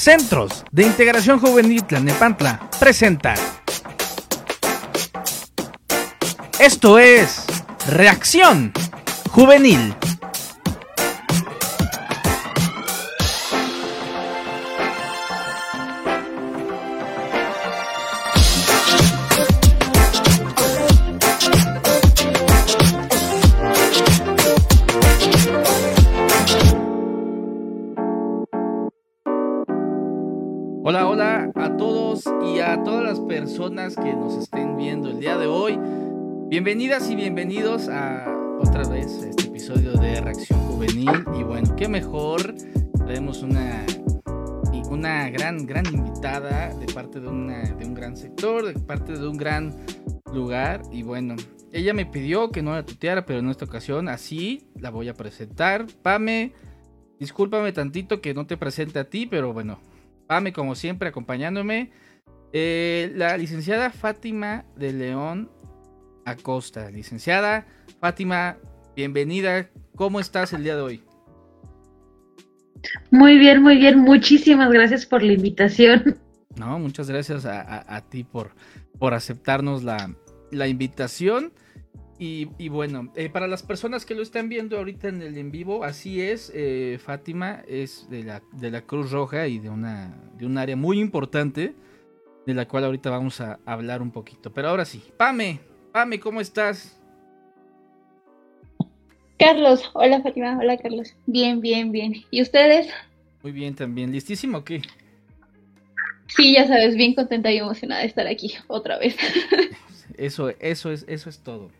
[0.00, 3.34] Centros de Integración Juvenil Tlanepantla presenta.
[6.58, 7.44] Esto es
[7.86, 8.72] Reacción
[9.30, 9.94] Juvenil.
[36.62, 38.26] Bienvenidas y bienvenidos a
[38.58, 41.24] otra vez este episodio de Reacción Juvenil.
[41.34, 42.54] Y bueno, qué mejor.
[43.06, 43.86] Tenemos una,
[44.90, 49.26] una gran, gran invitada de parte de, una, de un gran sector, de parte de
[49.26, 49.74] un gran
[50.34, 50.82] lugar.
[50.92, 51.34] Y bueno,
[51.72, 55.14] ella me pidió que no la tuteara, pero en esta ocasión así la voy a
[55.14, 55.86] presentar.
[56.02, 56.52] Pame,
[57.18, 59.80] discúlpame tantito que no te presente a ti, pero bueno,
[60.26, 61.90] Pame, como siempre, acompañándome.
[62.52, 65.48] Eh, la licenciada Fátima de León
[66.30, 66.90] Acosta.
[66.90, 67.66] Licenciada
[68.00, 68.56] Fátima,
[68.96, 69.68] bienvenida.
[69.94, 71.02] ¿Cómo estás el día de hoy?
[73.10, 73.98] Muy bien, muy bien.
[73.98, 76.18] Muchísimas gracias por la invitación.
[76.56, 78.52] No, muchas gracias a, a, ti por,
[78.98, 80.14] por aceptarnos la,
[80.50, 81.52] la invitación.
[82.18, 85.50] Y, y bueno, eh, para las personas que lo están viendo ahorita en el en
[85.50, 90.14] vivo, así es, eh, Fátima es de la, de la Cruz Roja y de, una,
[90.38, 91.74] de un área muy importante,
[92.46, 94.52] de la cual ahorita vamos a hablar un poquito.
[94.52, 95.60] Pero ahora sí, Pame,
[95.92, 96.96] Pame, ¿cómo estás?
[99.38, 101.14] Carlos, hola Fátima, hola Carlos.
[101.26, 102.24] Bien, bien, bien.
[102.30, 102.88] ¿Y ustedes?
[103.42, 104.12] Muy bien también.
[104.12, 104.82] ¿Listísimo o qué?
[106.28, 109.16] Sí, ya sabes, bien contenta y emocionada de estar aquí otra vez.
[110.16, 111.70] Eso, eso es, eso es todo.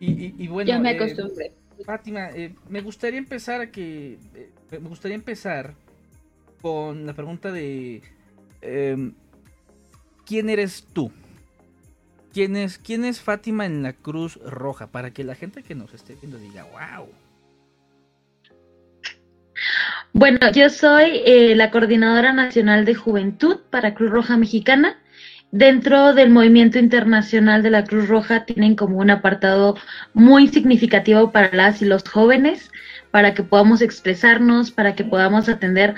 [0.00, 1.52] Y, bueno, ya me eh, acostumbré.
[1.84, 4.18] Fátima, eh, me gustaría empezar a que.
[4.34, 5.74] Eh, me gustaría empezar
[6.60, 8.02] con la pregunta de.
[8.60, 9.12] Em,
[10.26, 11.12] ¿Quién eres tú?
[12.32, 14.86] ¿Quién es, ¿Quién es Fátima en la Cruz Roja?
[14.88, 17.08] Para que la gente que nos esté viendo diga, wow.
[20.12, 21.22] Bueno, yo soy
[21.54, 24.98] la coordinadora nacional de juventud para Cruz Roja Mexicana
[25.52, 29.76] dentro del movimiento internacional de la Cruz Roja tienen como un apartado
[30.14, 32.70] muy significativo para las y los jóvenes,
[33.10, 35.94] para que podamos expresarnos, para que podamos atender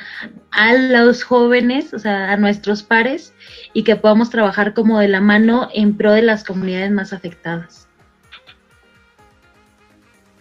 [0.50, 3.34] a los jóvenes, o sea, a nuestros pares,
[3.72, 7.88] y que podamos trabajar como de la mano en pro de las comunidades más afectadas.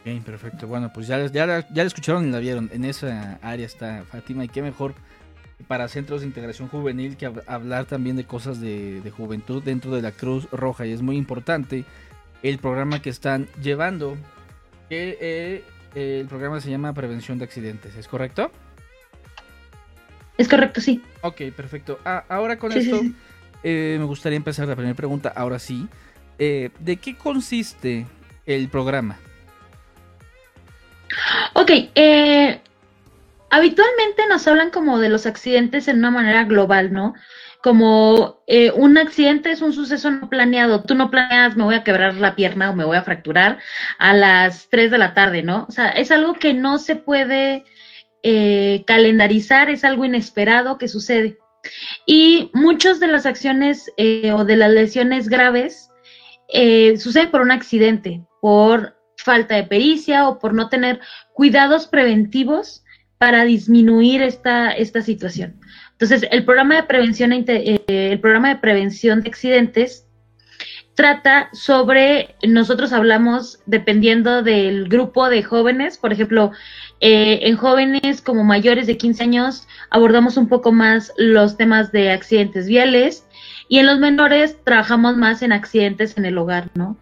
[0.04, 0.68] Bien, perfecto.
[0.68, 2.70] Bueno, pues ya, ya, ya la escucharon y la vieron.
[2.74, 4.96] En esa área está Fátima y qué mejor
[5.68, 10.12] para centros de integración juvenil que hablar también de cosas de, juventud dentro de la
[10.12, 11.86] Cruz Roja y es muy importante
[12.44, 14.18] el programa que están llevando
[14.90, 15.64] que eh,
[15.96, 18.52] el programa se llama prevención de accidentes ¿es correcto?
[20.38, 23.02] es correcto sí ok perfecto ah, ahora con esto
[23.64, 25.88] eh, me gustaría empezar la primera pregunta ahora sí
[26.44, 28.08] eh, ¿de qué consiste
[28.48, 29.20] el programa?
[31.54, 32.60] Ok, eh,
[33.52, 37.14] habitualmente nos hablan como de los accidentes en una manera global, ¿no?
[37.64, 40.84] Como eh, un accidente es un suceso no planeado.
[40.84, 43.60] Tú no planeas, me voy a quebrar la pierna o me voy a fracturar
[44.00, 45.66] a las 3 de la tarde, ¿no?
[45.70, 47.66] O sea, es algo que no se puede
[48.24, 51.38] eh, calendarizar, es algo inesperado que sucede.
[52.08, 55.88] Y muchas de las acciones eh, o de las lesiones graves
[56.98, 61.00] suceden por un accidente, por falta de pericia o por no tener
[61.34, 62.84] cuidados preventivos
[63.22, 65.61] para disminuir esta, esta situación.
[66.02, 70.08] Entonces, el programa de prevención, eh, el programa de prevención de accidentes
[70.96, 76.54] trata sobre, nosotros hablamos dependiendo del grupo de jóvenes, por ejemplo,
[77.02, 82.10] eh, en jóvenes como mayores de 15 años abordamos un poco más los temas de
[82.10, 83.28] accidentes viales
[83.68, 86.98] y en los menores trabajamos más en accidentes en el hogar, ¿no?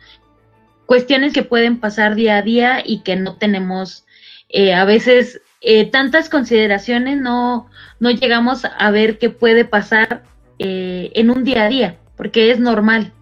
[0.87, 4.05] Cuestiones que pueden pasar día a día y que no tenemos
[4.49, 10.23] eh, a veces eh, tantas consideraciones no, no llegamos a ver qué puede pasar
[10.57, 13.13] eh, en un día a día, porque es normal.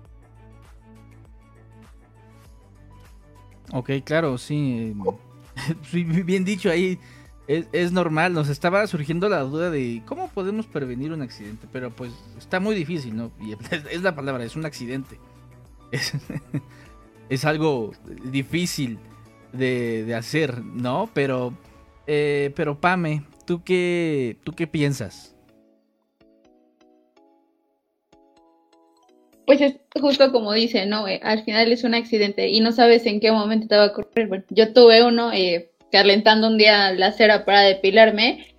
[3.71, 4.93] Ok, claro, sí.
[5.91, 6.99] Bien dicho ahí,
[7.47, 8.33] es, normal.
[8.33, 12.75] Nos estaba surgiendo la duda de cómo podemos prevenir un accidente, pero pues está muy
[12.75, 13.31] difícil, ¿no?
[13.41, 13.53] Y
[13.91, 15.19] es, la palabra, es un accidente.
[15.89, 16.11] Es,
[17.29, 17.93] es algo
[18.25, 18.99] difícil
[19.53, 21.09] de, de hacer, ¿no?
[21.13, 21.53] Pero
[22.07, 25.35] eh, pero Pame, ¿tú qué, ¿tú qué piensas?
[29.47, 31.07] Pues es justo como dice, ¿no?
[31.07, 33.87] Eh, al final es un accidente y no sabes en qué momento te va a
[33.87, 34.27] ocurrir.
[34.27, 38.55] Bueno, yo tuve uno eh, calentando un día la cera para depilarme.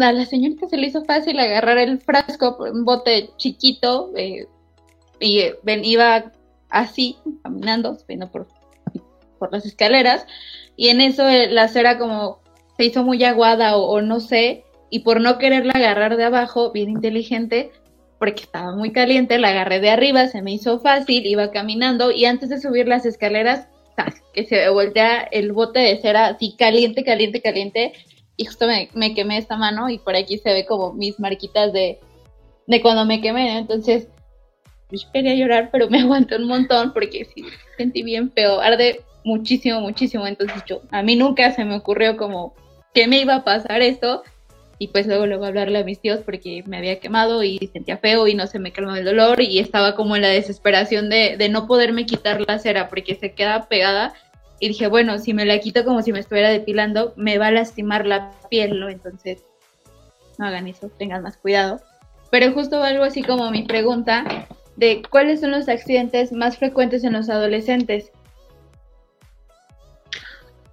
[0.00, 4.46] a la señorita se le hizo fácil agarrar el frasco, un bote chiquito, eh,
[5.20, 6.32] y ven, iba
[6.70, 8.48] así, caminando, subiendo por,
[9.38, 10.26] por las escaleras,
[10.76, 12.40] y en eso la cera como
[12.76, 16.90] se hizo muy aguada o, no sé, y por no quererla agarrar de abajo, bien
[16.90, 17.70] inteligente,
[18.18, 22.24] porque estaba muy caliente, la agarré de arriba, se me hizo fácil, iba caminando y
[22.24, 23.68] antes de subir las escaleras,
[24.32, 27.92] que se voltea el bote de cera así caliente, caliente, caliente,
[28.36, 31.98] y justo me, quemé esta mano y por aquí se ve como mis marquitas de,
[32.66, 34.08] de cuando me quemé, entonces
[34.90, 37.44] yo quería llorar, pero me aguanté un montón porque sí,
[37.78, 42.54] sentí bien feo, arde muchísimo, muchísimo, entonces yo, a mí nunca se me ocurrió como
[42.96, 44.22] que me iba a pasar esto,
[44.78, 48.26] y pues luego luego hablarle a mis tíos porque me había quemado y sentía feo
[48.26, 51.50] y no se me calmó el dolor y estaba como en la desesperación de, de
[51.50, 54.14] no poderme quitar la cera porque se queda pegada
[54.60, 57.50] y dije, bueno, si me la quito como si me estuviera depilando, me va a
[57.50, 58.88] lastimar la piel, ¿no?
[58.88, 59.42] Entonces,
[60.38, 61.82] no hagan eso, tengan más cuidado.
[62.30, 64.46] Pero justo algo así como mi pregunta
[64.76, 68.10] de cuáles son los accidentes más frecuentes en los adolescentes.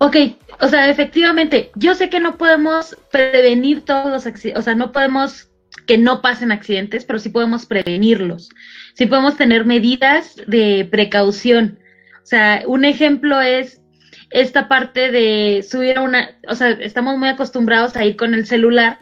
[0.04, 0.18] Ok,
[0.60, 4.92] o sea, efectivamente, yo sé que no podemos prevenir todos los accidentes, o sea, no
[4.92, 5.50] podemos
[5.88, 8.50] que no pasen accidentes, pero sí podemos prevenirlos.
[8.96, 11.80] Sí podemos tener medidas de precaución.
[12.22, 13.82] O sea, un ejemplo es
[14.30, 18.46] esta parte de subir a una, o sea, estamos muy acostumbrados a ir con el
[18.46, 19.00] celular.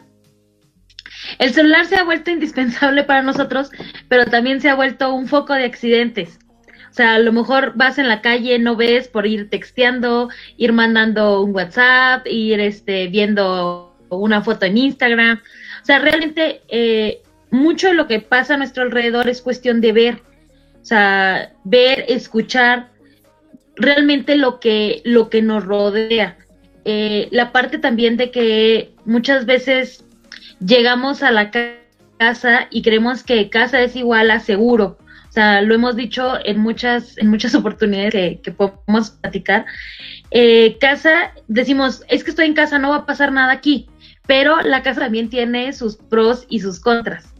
[1.40, 3.72] El celular se ha vuelto indispensable para nosotros,
[4.08, 6.38] pero también se ha vuelto un foco de accidentes.
[6.92, 10.28] O sea, a lo mejor vas en la calle, no ves por ir texteando,
[10.58, 15.40] ir mandando un WhatsApp, ir este, viendo una foto en Instagram.
[15.82, 19.92] O sea, realmente eh, mucho de lo que pasa a nuestro alrededor es cuestión de
[19.92, 20.22] ver.
[20.82, 22.90] O sea, ver, escuchar
[23.74, 26.36] realmente lo que, lo que nos rodea.
[26.84, 30.04] Eh, la parte también de que muchas veces
[30.60, 34.98] llegamos a la casa y creemos que casa es igual a seguro.
[35.32, 39.64] O sea, lo hemos dicho en muchas, en muchas oportunidades que, podemos platicar.
[40.30, 43.88] Eh, casa, decimos, es que estoy en casa, no va a pasar nada aquí,
[44.26, 47.32] pero la casa también tiene sus pros y sus contras.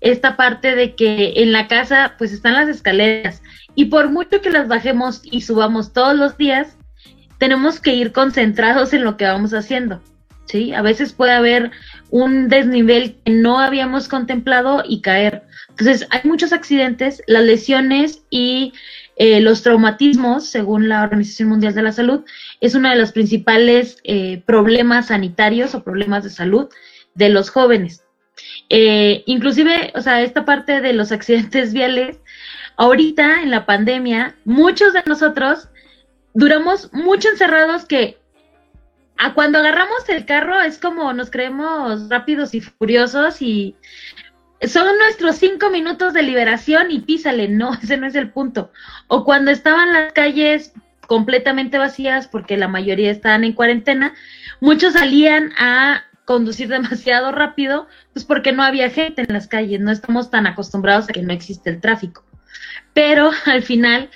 [0.00, 3.40] Esta parte de que en la casa pues están las escaleras
[3.76, 6.76] y por mucho que las bajemos y subamos todos los días,
[7.38, 10.02] tenemos que ir concentrados en lo que vamos haciendo.
[10.48, 10.72] ¿Sí?
[10.72, 11.70] A veces puede haber
[12.10, 15.42] un desnivel que no habíamos contemplado y caer.
[15.70, 18.72] Entonces, hay muchos accidentes, las lesiones y
[19.16, 22.24] eh, los traumatismos, según la Organización Mundial de la Salud,
[22.60, 26.68] es uno de los principales eh, problemas sanitarios o problemas de salud
[27.14, 28.04] de los jóvenes.
[28.68, 32.18] Eh, inclusive, o sea, esta parte de los accidentes viales,
[32.76, 35.68] ahorita en la pandemia, muchos de nosotros
[36.34, 38.17] duramos mucho encerrados que
[39.18, 43.76] a cuando agarramos el carro es como nos creemos rápidos y furiosos y
[44.62, 48.72] son nuestros cinco minutos de liberación y písale, no, ese no es el punto.
[49.08, 50.72] O cuando estaban las calles
[51.06, 54.14] completamente vacías porque la mayoría estaban en cuarentena,
[54.60, 59.90] muchos salían a conducir demasiado rápido, pues porque no había gente en las calles, no
[59.90, 62.24] estamos tan acostumbrados a que no existe el tráfico.
[62.92, 64.10] Pero al final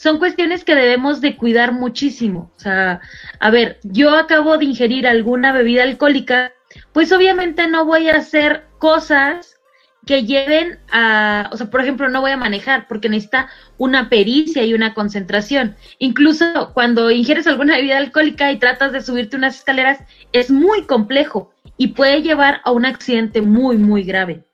[0.00, 2.50] son cuestiones que debemos de cuidar muchísimo.
[2.56, 3.02] O sea,
[3.38, 6.54] a ver, yo acabo de ingerir alguna bebida alcohólica,
[6.94, 9.58] pues obviamente no voy a hacer cosas
[10.06, 14.64] que lleven a, o sea, por ejemplo, no voy a manejar porque necesita una pericia
[14.64, 15.76] y una concentración.
[15.98, 19.98] Incluso cuando ingieres alguna bebida alcohólica y tratas de subirte unas escaleras,
[20.32, 24.44] es muy complejo y puede llevar a un accidente muy, muy grave.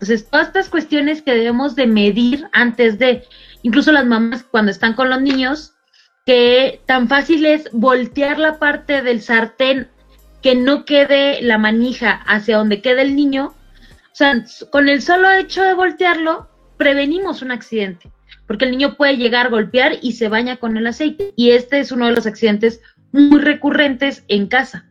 [0.00, 3.24] Entonces, todas estas cuestiones que debemos de medir antes de,
[3.62, 5.74] incluso las mamás cuando están con los niños,
[6.26, 9.88] que tan fácil es voltear la parte del sartén
[10.42, 13.54] que no quede la manija hacia donde quede el niño.
[14.12, 18.10] O sea, con el solo hecho de voltearlo, prevenimos un accidente,
[18.46, 21.32] porque el niño puede llegar golpear y se baña con el aceite.
[21.36, 22.80] Y este es uno de los accidentes
[23.12, 24.84] muy recurrentes en casa.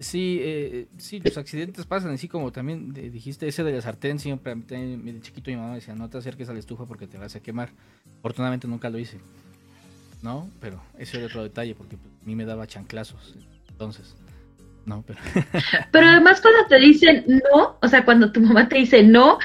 [0.00, 4.54] Sí, eh, sí, los accidentes pasan, así como también dijiste ese de la sartén, siempre
[4.54, 7.40] de chiquito mi mamá decía, no te acerques a la estufa porque te vas a
[7.40, 7.68] quemar.
[8.20, 9.18] Afortunadamente nunca lo hice,
[10.22, 10.50] ¿no?
[10.58, 13.34] Pero ese era otro detalle porque pues, a mí me daba chanclazos,
[13.68, 14.16] entonces,
[14.86, 15.18] no, pero...
[15.92, 19.38] pero además cuando te dicen no, o sea, cuando tu mamá te dice no,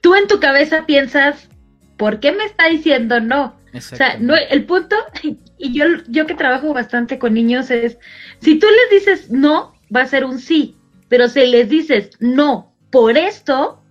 [0.00, 1.48] tú en tu cabeza piensas,
[1.96, 3.54] ¿por qué me está diciendo no?
[3.72, 4.96] O sea, no, el punto,
[5.56, 7.96] y yo, yo que trabajo bastante con niños es,
[8.40, 10.76] si tú les dices no, va a ser un sí,
[11.08, 13.82] pero si les dices no por esto,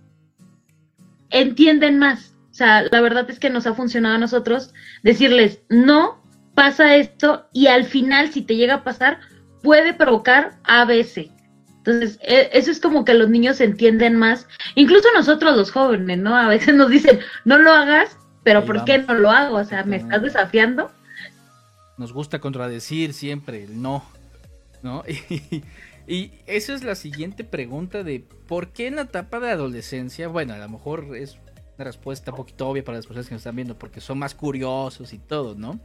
[1.30, 2.34] entienden más.
[2.50, 6.20] O sea, la verdad es que nos ha funcionado a nosotros decirles no,
[6.54, 9.20] pasa esto y al final si te llega a pasar,
[9.62, 11.30] puede provocar ABC.
[11.78, 16.36] Entonces, e, eso es como que los niños entienden más, incluso nosotros los jóvenes, ¿no?
[16.36, 19.56] A veces nos dicen, no lo hagas, pero ¿por qué no lo hago?
[19.56, 20.90] O sea, ¿me estás desafiando?
[21.96, 24.04] Nos gusta contradecir siempre el no,
[24.82, 25.02] ¿no?
[25.30, 25.62] Y,
[26.10, 30.26] y esa es la siguiente pregunta de ¿por qué en la etapa de adolescencia?
[30.26, 31.38] Bueno, a lo mejor es
[31.76, 34.34] una respuesta un poquito obvia para las personas que nos están viendo, porque son más
[34.34, 35.78] curiosos y todo, ¿no?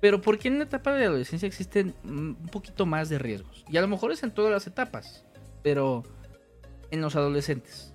[0.00, 3.64] Pero ¿por qué en la etapa de adolescencia existen un poquito más de riesgos?
[3.68, 5.24] Y a lo mejor es en todas las etapas,
[5.64, 6.04] pero
[6.92, 7.92] en los adolescentes,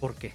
[0.00, 0.32] ¿por qué?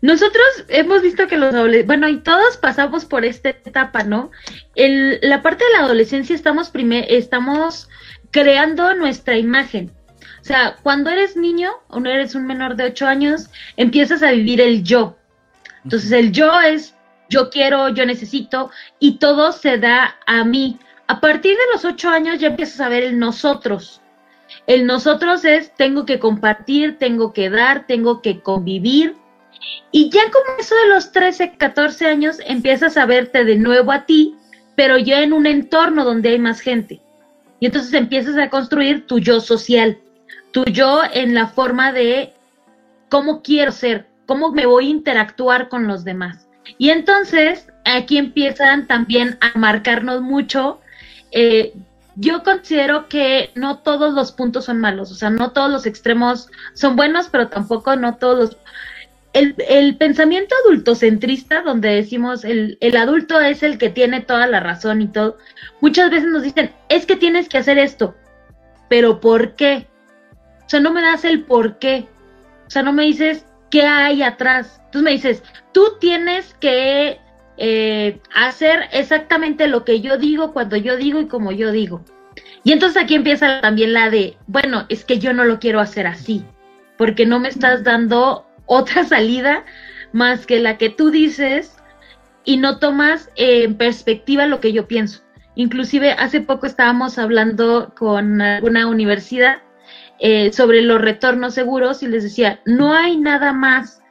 [0.00, 4.30] Nosotros hemos visto que los adolescentes, bueno, y todos pasamos por esta etapa, ¿no?
[4.74, 6.70] En la parte de la adolescencia estamos,
[7.08, 7.88] estamos
[8.30, 9.90] creando nuestra imagen.
[10.40, 14.30] O sea, cuando eres niño o no eres un menor de 8 años, empiezas a
[14.30, 15.16] vivir el yo.
[15.84, 16.94] Entonces el yo es
[17.28, 20.78] yo quiero, yo necesito, y todo se da a mí.
[21.06, 24.00] A partir de los ocho años ya empiezas a ver el nosotros.
[24.66, 29.16] El nosotros es tengo que compartir, tengo que dar, tengo que convivir.
[29.90, 34.04] Y ya como eso de los 13, 14 años empiezas a verte de nuevo a
[34.06, 34.36] ti,
[34.76, 37.00] pero ya en un entorno donde hay más gente.
[37.60, 39.98] Y entonces empiezas a construir tu yo social,
[40.52, 42.32] tu yo en la forma de
[43.08, 46.46] cómo quiero ser, cómo me voy a interactuar con los demás.
[46.76, 50.80] Y entonces aquí empiezan también a marcarnos mucho.
[51.32, 51.72] Eh,
[52.16, 56.50] yo considero que no todos los puntos son malos, o sea, no todos los extremos
[56.74, 58.56] son buenos, pero tampoco no todos los...
[59.32, 65.08] El, pensamiento adultocentrista, donde decimos el, adulto es el que tiene toda la razón y
[65.08, 65.38] todo,
[65.80, 68.16] muchas veces nos dicen, es que tienes que hacer esto,
[68.88, 69.86] pero ¿por qué?
[70.66, 72.06] O sea, no me das el por qué.
[72.66, 74.80] O sea, no me dices qué hay atrás.
[74.86, 75.42] Entonces me dices,
[75.72, 77.18] tú tienes que
[77.56, 82.04] eh, hacer exactamente lo que yo digo, cuando yo digo y como yo digo.
[82.64, 86.06] Y entonces aquí empieza también la de, bueno, es que yo no lo quiero hacer
[86.06, 86.44] así,
[86.96, 89.64] porque no me estás dando otra salida
[90.12, 91.76] más que la que tú dices
[92.44, 95.22] y no tomas en perspectiva lo que yo pienso.
[95.56, 99.56] Inclusive hace poco estábamos hablando con una universidad
[100.20, 104.02] eh, sobre los retornos seguros y les decía, no hay nada más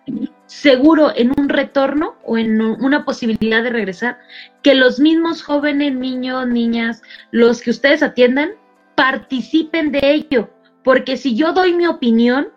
[0.46, 4.20] seguro en un retorno o en una posibilidad de regresar,
[4.64, 8.52] que los mismos jóvenes, niños, niñas, los que ustedes atiendan,
[8.96, 10.50] participen de ello.
[10.84, 12.50] Porque si yo doy mi opinión,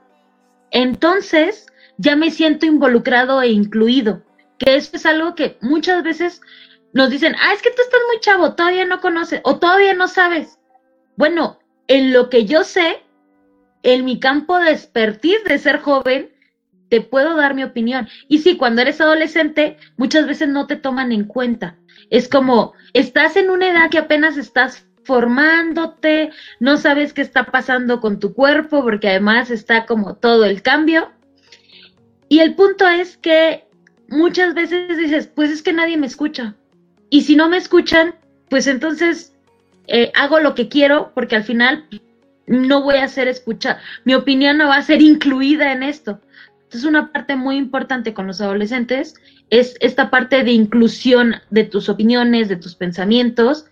[0.71, 1.67] entonces
[2.01, 4.23] ya me siento involucrado e incluido.
[4.59, 6.41] Que eso es algo que muchas veces
[6.95, 10.09] nos dicen, ah, es que tú estás muy chavo, todavía no conoces o todavía no
[10.09, 10.59] sabes.
[11.17, 13.03] Bueno, en lo que yo sé,
[13.83, 16.31] en mi campo de expertise de ser joven,
[16.89, 18.09] te puedo dar mi opinión.
[18.29, 21.77] Y sí, cuando eres adolescente, muchas veces no te toman en cuenta.
[22.09, 26.31] Es como, estás en una edad que apenas estás formándote,
[26.61, 31.11] no sabes qué está pasando con tu cuerpo, porque además está como todo el cambio.
[32.31, 33.67] Y el punto es que
[34.09, 36.55] muchas veces dices, pues es que nadie me escucha.
[37.11, 38.15] Y si no me escuchan,
[38.49, 39.35] pues entonces
[39.89, 41.89] eh, hago lo que quiero, porque al final
[42.47, 43.81] no voy a ser escuchada.
[44.05, 46.21] Mi opinión no va a ser incluida en esto.
[46.63, 49.15] Entonces, una parte muy importante con los adolescentes
[49.51, 53.67] es esta parte de inclusión de tus opiniones, de tus pensamientos,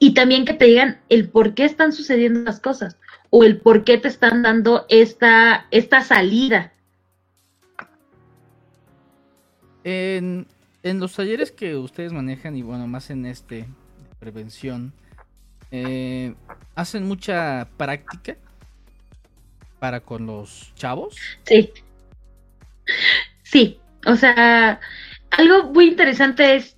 [0.00, 2.96] y también que te digan el por qué están sucediendo las cosas
[3.30, 6.72] o el por qué te están dando esta, esta salida.
[9.84, 10.46] En,
[10.82, 13.66] en los talleres que ustedes manejan y bueno, más en este
[14.18, 14.92] prevención,
[15.70, 16.34] eh,
[16.74, 18.36] ¿hacen mucha práctica
[19.78, 21.16] para con los chavos?
[21.44, 21.70] Sí.
[23.42, 24.80] Sí, o sea,
[25.30, 26.76] algo muy interesante es,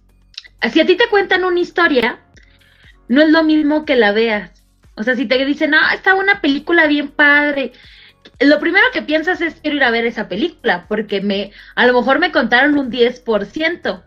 [0.73, 2.21] si a ti te cuentan una historia,
[3.09, 4.50] no es lo mismo que la veas.
[4.94, 7.73] O sea, si te dicen, no, está una película bien padre,
[8.41, 11.95] lo primero que piensas es quiero ir a ver esa película, porque me, a lo
[11.95, 14.03] mejor me contaron un 10%.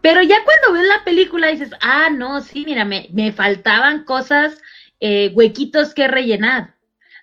[0.00, 4.60] Pero ya cuando ves la película dices, ah, no, sí, mira, me, me faltaban cosas,
[5.00, 6.74] eh, huequitos que rellenar.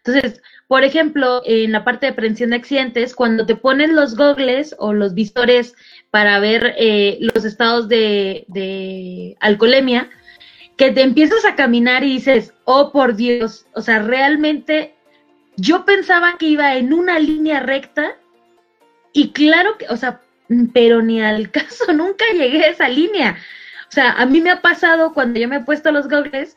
[0.04, 4.74] Entonces, por ejemplo, en la parte de prevención de accidentes, cuando te pones los gogles
[4.80, 5.76] o los visores
[6.12, 10.10] para ver eh, los estados de, alcoholemia,
[10.78, 14.96] que te empiezas a caminar y dices, oh por Dios, o sea, realmente
[15.62, 18.16] yo pensaba que iba en una línea recta
[19.14, 20.22] y claro que, o sea,
[20.74, 23.38] pero ni al caso, nunca llegué a esa línea.
[23.88, 26.56] O sea, a mí me ha pasado cuando yo me he puesto los gogles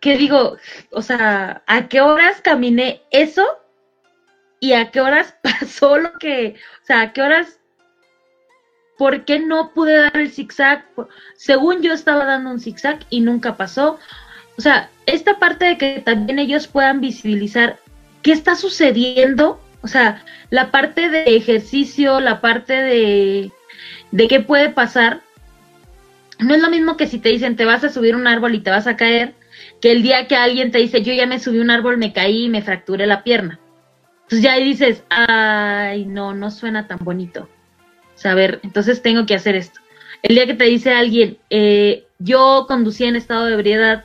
[0.00, 0.56] que digo,
[0.90, 3.46] o sea, ¿a qué horas caminé eso?
[4.58, 7.60] ¿Y a qué horas pasó lo que, o sea, a qué horas
[8.98, 10.84] ¿por qué no pude dar el zigzag?
[11.36, 13.98] Según yo estaba dando un zigzag y nunca pasó.
[14.58, 17.78] O sea, esta parte de que también ellos puedan visibilizar
[18.22, 23.52] qué está sucediendo, o sea, la parte de ejercicio, la parte de,
[24.10, 25.20] de qué puede pasar,
[26.38, 28.60] no es lo mismo que si te dicen te vas a subir un árbol y
[28.60, 29.34] te vas a caer,
[29.80, 32.44] que el día que alguien te dice yo ya me subí un árbol, me caí
[32.44, 33.58] y me fracturé la pierna.
[34.22, 37.48] Entonces ya ahí dices, ay, no, no suena tan bonito.
[38.14, 39.80] Saber, entonces tengo que hacer esto.
[40.22, 44.04] El día que te dice alguien, eh, yo conducía en estado de ebriedad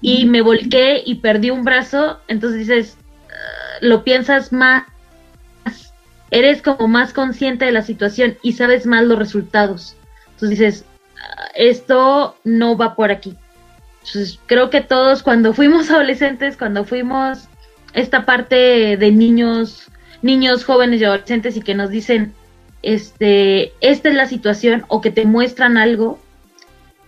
[0.00, 2.98] y me volqué y perdí un brazo, entonces dices,
[3.80, 4.84] lo piensas más,
[6.30, 9.96] eres como más consciente de la situación y sabes más los resultados.
[10.30, 10.84] Entonces dices,
[11.20, 13.36] ah, esto no va por aquí.
[14.04, 17.48] Entonces creo que todos cuando fuimos adolescentes, cuando fuimos
[17.92, 19.88] esta parte de niños,
[20.22, 22.32] niños jóvenes y adolescentes y que nos dicen,
[22.82, 26.18] este, esta es la situación o que te muestran algo,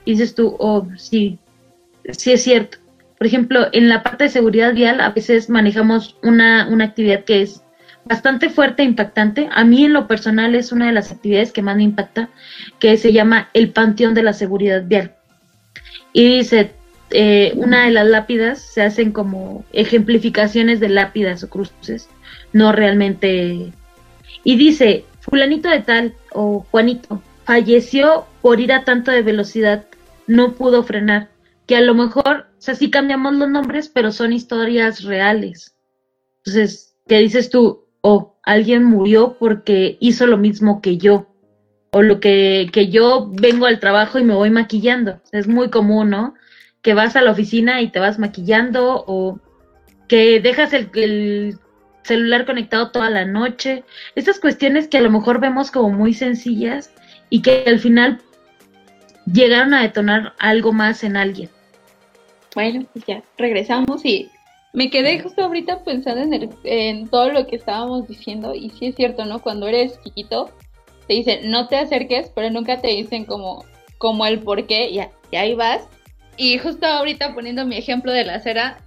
[0.05, 1.39] dices tú, oh, sí,
[2.17, 2.79] sí es cierto.
[3.25, 7.41] Por ejemplo, en la parte de seguridad vial a veces manejamos una, una actividad que
[7.41, 7.63] es
[8.05, 9.49] bastante fuerte e impactante.
[9.51, 12.29] A mí en lo personal es una de las actividades que más me impacta,
[12.79, 15.15] que se llama el Panteón de la Seguridad Vial.
[16.13, 16.73] Y dice,
[17.13, 22.11] eh, una de las lápidas se hacen como ejemplificaciones de lápidas o cruces,
[22.53, 23.73] no realmente.
[24.45, 29.87] Y dice, fulanito de tal o Juanito falleció por ir a tanto de velocidad,
[30.27, 31.31] no pudo frenar,
[31.67, 35.77] que a lo mejor, sea, sí cambiamos los nombres, pero son historias reales.
[36.45, 37.87] Entonces, ¿qué dices tú?
[38.01, 41.29] O alguien murió porque hizo lo mismo que yo,
[41.93, 45.21] o lo que, que yo vengo al trabajo y me voy maquillando.
[45.33, 46.35] Es muy común, ¿no?
[46.85, 49.41] que vas a la oficina y te vas maquillando o
[50.07, 51.59] que dejas el,
[52.03, 53.85] celular conectado toda la noche.
[54.15, 56.93] Estas cuestiones que a lo mejor vemos como muy sencillas
[57.31, 58.21] y que al final
[59.25, 61.49] llegaron a detonar algo más en alguien.
[62.55, 64.31] Bueno, pues ya regresamos y
[64.73, 68.87] me quedé justo ahorita pensando en, el, en todo lo que estábamos diciendo y sí
[68.87, 69.41] es cierto, ¿no?
[69.41, 70.51] Cuando eres chiquito
[71.07, 73.65] te dicen no te acerques, pero nunca te dicen como,
[73.99, 75.89] como el por qué y, y ahí vas
[76.37, 78.79] y justo ahorita poniendo mi ejemplo de la cera,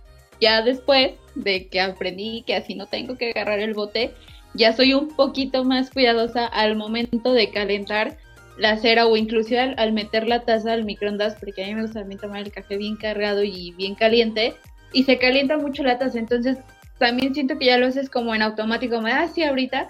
[0.42, 4.14] ya después de que aprendí que así no tengo que agarrar el bote,
[4.54, 8.18] ya soy un poquito más cuidadosa al momento de calentar
[8.58, 12.00] la cera o inclusive al, meter la taza al microondas, porque a mí me gusta
[12.00, 14.56] también tomar el café bien cargado y bien caliente,
[14.94, 16.58] y se calienta mucho la taza, entonces
[16.98, 19.90] también siento que ya lo haces como en automático, me da así ahorita,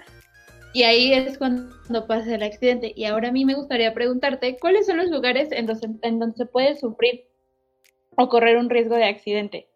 [0.74, 2.92] y ahí es cuando pasa el accidente.
[2.94, 6.36] Y ahora a mí me gustaría preguntarte, ¿cuáles son los lugares en donde, en donde
[6.36, 7.28] se puede sufrir
[8.18, 9.68] o correr un riesgo de accidente.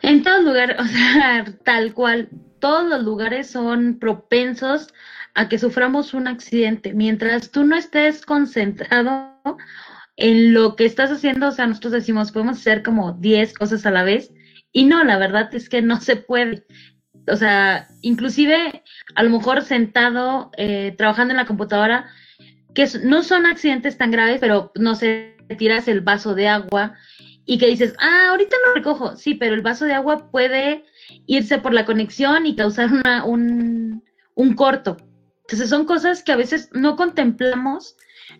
[0.00, 2.28] En todos lugares, o sea, tal cual,
[2.66, 4.92] todos los lugares son propensos
[5.34, 6.94] a que suframos un accidente.
[6.94, 9.38] Mientras tú no estés concentrado
[10.16, 13.92] en lo que estás haciendo, o sea, nosotros decimos, podemos hacer como 10 cosas a
[13.92, 14.32] la vez,
[14.72, 16.66] y no, la verdad es que no se puede.
[17.28, 18.82] O sea, inclusive
[19.14, 22.10] a lo mejor sentado, eh, trabajando en la computadora,
[22.74, 26.96] que no son accidentes tan graves, pero no sé, tiras el vaso de agua
[27.44, 29.16] y que dices, ah, ahorita lo recojo.
[29.16, 30.84] Sí, pero el vaso de agua puede
[31.26, 34.02] irse por la conexión y causar una, un,
[34.34, 34.96] un corto.
[35.42, 37.96] Entonces son cosas que a veces no contemplamos,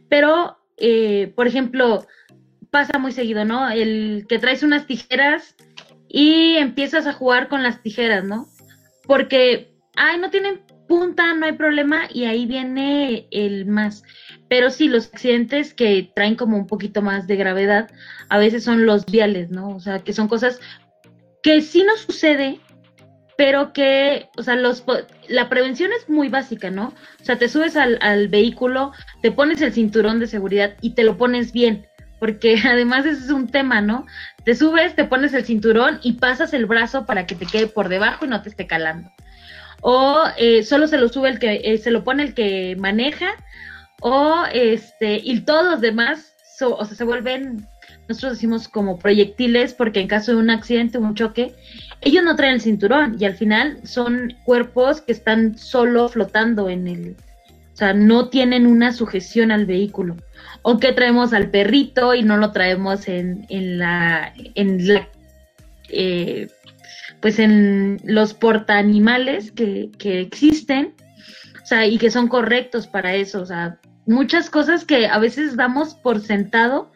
[0.09, 2.07] pero, eh, por ejemplo,
[2.71, 3.71] pasa muy seguido, ¿no?
[3.71, 5.55] El que traes unas tijeras
[6.09, 8.49] y empiezas a jugar con las tijeras, ¿no?
[9.07, 14.03] Porque, ay, no tienen punta, no hay problema, y ahí viene el más.
[14.49, 17.91] Pero sí, los accidentes que traen como un poquito más de gravedad,
[18.29, 19.71] a veces son los viales, ¿no?
[19.71, 20.61] O sea, que son cosas
[21.47, 22.59] que sí nos sucede,
[23.37, 24.83] pero que, o sea, los,
[25.29, 26.93] la prevención es muy básica, ¿no?
[27.21, 28.91] O sea, te subes al, al vehículo,
[29.23, 31.87] te pones el cinturón de seguridad y te lo pones bien,
[32.19, 34.07] porque además ese es un tema, ¿no?
[34.45, 37.89] Te subes, te pones el cinturón y pasas el brazo para que te quede por
[37.89, 39.09] debajo y no te esté calando.
[39.83, 43.37] O eh, solo se lo sube el que, eh, se lo pone el que maneja
[44.01, 47.69] o este, y todos los demás, o sea, se vuelven,
[48.09, 51.55] nosotros decimos como proyectiles, porque en caso de un accidente un choque,
[52.01, 56.87] ellos no traen el cinturón y al final son cuerpos que están solo flotando en
[56.89, 57.17] el,
[57.73, 60.17] o sea, no tienen una sujeción al vehículo.
[60.63, 65.09] O que traemos al perrito y no lo traemos en, en la, en la,
[65.89, 66.49] eh,
[67.21, 70.95] pues en los portaanimales que, que existen,
[71.63, 75.57] o sea, y que son correctos para eso, o sea, muchas cosas que a veces
[75.57, 76.91] damos por sentado.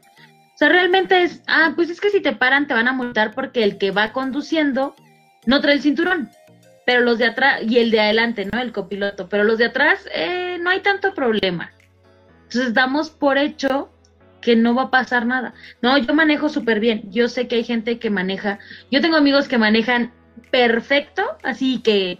[0.61, 3.65] Sea, realmente es, ah, pues es que si te paran te van a multar porque
[3.65, 4.95] el que va conduciendo
[5.47, 6.29] no trae el cinturón.
[6.85, 8.61] pero los de atrás, y el de adelante, ¿no?
[8.61, 11.73] El copiloto, pero los de atrás eh, no hay tanto problema.
[12.43, 13.91] Entonces damos por hecho
[14.43, 15.55] que no va a pasar nada.
[15.81, 17.11] No, yo manejo súper bien.
[17.11, 18.59] Yo sé que hay gente que maneja.
[18.91, 20.13] Yo tengo amigos que manejan
[20.51, 22.19] perfecto, así que,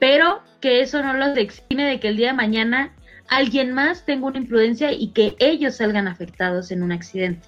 [0.00, 2.96] pero que eso no los exime de que el día de mañana
[3.28, 7.46] alguien más tenga una imprudencia y que ellos salgan afectados en un accidente.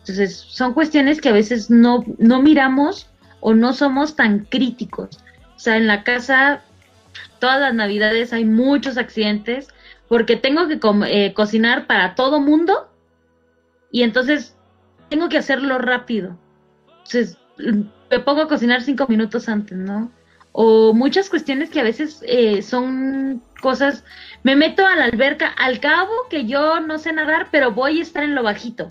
[0.00, 3.08] Entonces, son cuestiones que a veces no, no miramos
[3.40, 5.18] o no somos tan críticos.
[5.56, 6.62] O sea, en la casa,
[7.38, 9.68] todas las navidades hay muchos accidentes
[10.08, 12.88] porque tengo que eh, cocinar para todo mundo
[13.92, 14.56] y entonces
[15.08, 16.36] tengo que hacerlo rápido.
[17.04, 20.10] Entonces, me pongo a cocinar cinco minutos antes, ¿no?
[20.52, 24.04] O muchas cuestiones que a veces eh, son cosas,
[24.42, 28.02] me meto a la alberca, al cabo que yo no sé nadar, pero voy a
[28.02, 28.88] estar en lo bajito.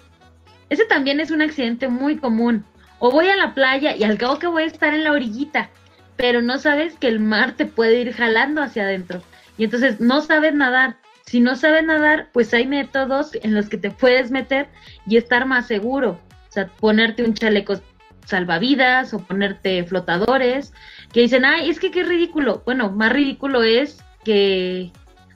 [0.70, 2.66] Ese también es un accidente muy común.
[3.00, 5.70] O voy a la playa y al cabo que voy a estar en la orillita,
[6.18, 9.22] pero no sabes que el mar te puede ir jalando hacia adentro.
[9.58, 10.98] Y entonces no sabes nadar.
[11.26, 14.68] Si no sabes nadar, pues hay métodos en los que te puedes meter
[15.06, 16.20] y estar más seguro.
[16.50, 17.80] O sea, ponerte un chaleco
[18.26, 20.72] salvavidas o ponerte flotadores,
[21.12, 22.62] que dicen, ay, es que qué ridículo.
[22.66, 24.92] Bueno, más ridículo es que,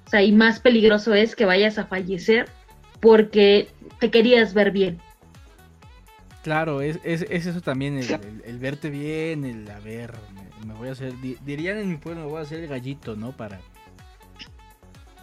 [0.06, 2.48] o sea, y más peligroso es que vayas a fallecer
[3.02, 3.68] porque
[4.00, 5.02] te querías ver bien.
[6.44, 10.12] Claro, es, es, eso también, el, verte bien, el a ver,
[10.68, 11.14] me, voy a hacer,
[11.46, 13.32] dirían en mi pueblo, me voy a hacer el gallito, ¿no?
[13.32, 13.62] Para,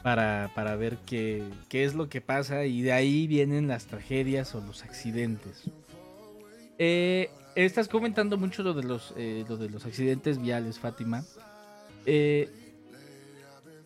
[0.02, 4.54] para, para ver qué, qué es lo que pasa y de ahí vienen las tragedias
[4.54, 5.70] o los accidentes.
[6.78, 11.22] Eh, estás comentando mucho lo de los, eh, lo de los accidentes viales, Fátima.
[12.06, 12.48] Eh,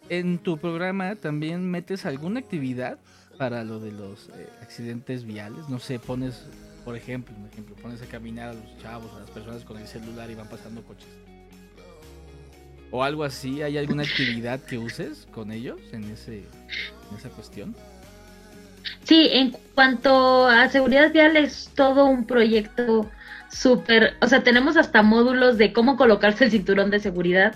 [0.09, 3.01] en tu programa también metes alguna actividad
[3.37, 4.31] para lo de los
[4.63, 5.69] accidentes viales.
[5.69, 6.47] No sé, pones
[6.85, 9.87] por ejemplo, un ejemplo, pones a caminar a los chavos, a las personas con el
[9.87, 11.09] celular y van pasando coches.
[12.91, 17.75] O algo así, ¿hay alguna actividad que uses con ellos en, ese, en esa cuestión?
[19.03, 23.11] Sí, en cuanto a seguridad vial es todo un proyecto
[23.51, 27.55] súper, o sea, tenemos hasta módulos de cómo colocarse el cinturón de seguridad,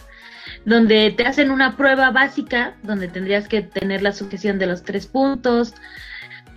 [0.64, 5.06] donde te hacen una prueba básica, donde tendrías que tener la sujeción de los tres
[5.06, 5.74] puntos,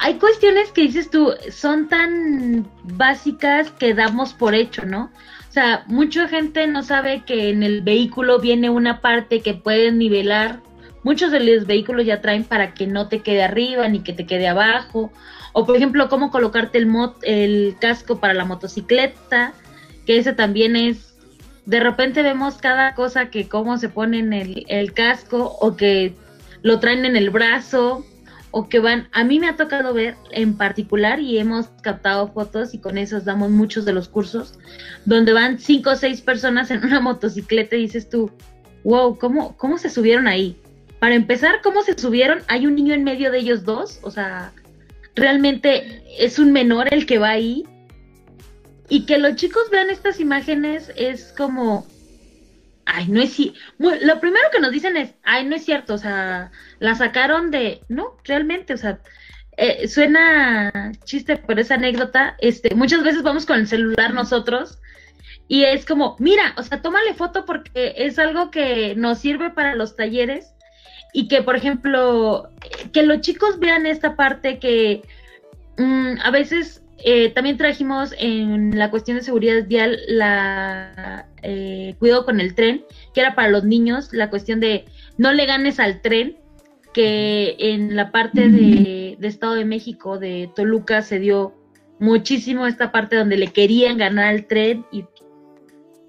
[0.03, 5.11] hay cuestiones que dices tú, son tan básicas que damos por hecho, ¿no?
[5.47, 9.91] O sea, mucha gente no sabe que en el vehículo viene una parte que puede
[9.91, 10.59] nivelar.
[11.03, 14.25] Muchos de los vehículos ya traen para que no te quede arriba ni que te
[14.25, 15.11] quede abajo.
[15.53, 16.89] O por ejemplo, cómo colocarte el,
[17.21, 19.53] el casco para la motocicleta,
[20.07, 21.15] que ese también es...
[21.67, 26.15] De repente vemos cada cosa que cómo se pone en el, el casco o que
[26.63, 28.03] lo traen en el brazo
[28.51, 32.73] o que van, a mí me ha tocado ver en particular y hemos captado fotos
[32.73, 34.59] y con esas damos muchos de los cursos,
[35.05, 38.29] donde van cinco o seis personas en una motocicleta y dices tú,
[38.83, 40.57] wow, ¿cómo, cómo se subieron ahí?
[40.99, 42.43] Para empezar, ¿cómo se subieron?
[42.47, 44.51] Hay un niño en medio de ellos dos, o sea,
[45.15, 47.63] realmente es un menor el que va ahí.
[48.89, 51.87] Y que los chicos vean estas imágenes es como,
[52.85, 53.37] ay, no es
[53.77, 57.81] lo primero que nos dicen es, ay, no es cierto, o sea, la sacaron de,
[57.89, 58.99] no, realmente, o sea,
[59.57, 64.79] eh, suena chiste por esa anécdota, este, muchas veces vamos con el celular nosotros
[65.47, 69.75] y es como, mira, o sea, tómale foto porque es algo que nos sirve para
[69.75, 70.53] los talleres
[71.13, 72.49] y que, por ejemplo,
[72.93, 75.01] que los chicos vean esta parte que
[75.77, 82.25] mm, a veces eh, también trajimos en la cuestión de seguridad vial la eh, cuidado
[82.25, 84.85] con el tren, que era para los niños, la cuestión de
[85.17, 86.37] no le ganes al tren,
[86.93, 91.55] que en la parte de, Estado de México, de Toluca, se dio
[91.99, 95.05] muchísimo esta parte donde le querían ganar al tren y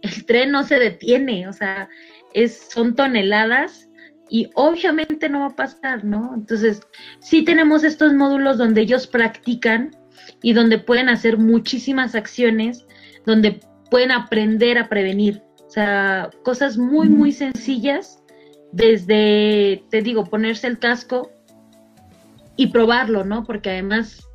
[0.03, 1.89] el tren no se detiene, o sea,
[2.35, 3.89] es, son toneladas
[4.29, 6.33] y obviamente no va a pasar, ¿no?
[6.35, 6.81] Entonces,
[7.21, 9.95] sí tenemos estos módulos donde ellos practican
[10.43, 12.87] y donde pueden hacer muchísimas acciones,
[13.27, 13.61] donde
[13.93, 15.43] pueden aprender a prevenir.
[15.67, 18.23] O sea, cosas muy, muy sencillas,
[18.73, 21.31] desde, te digo, ponerse el casco
[22.57, 23.45] y probarlo, ¿no?
[23.45, 24.27] Porque además,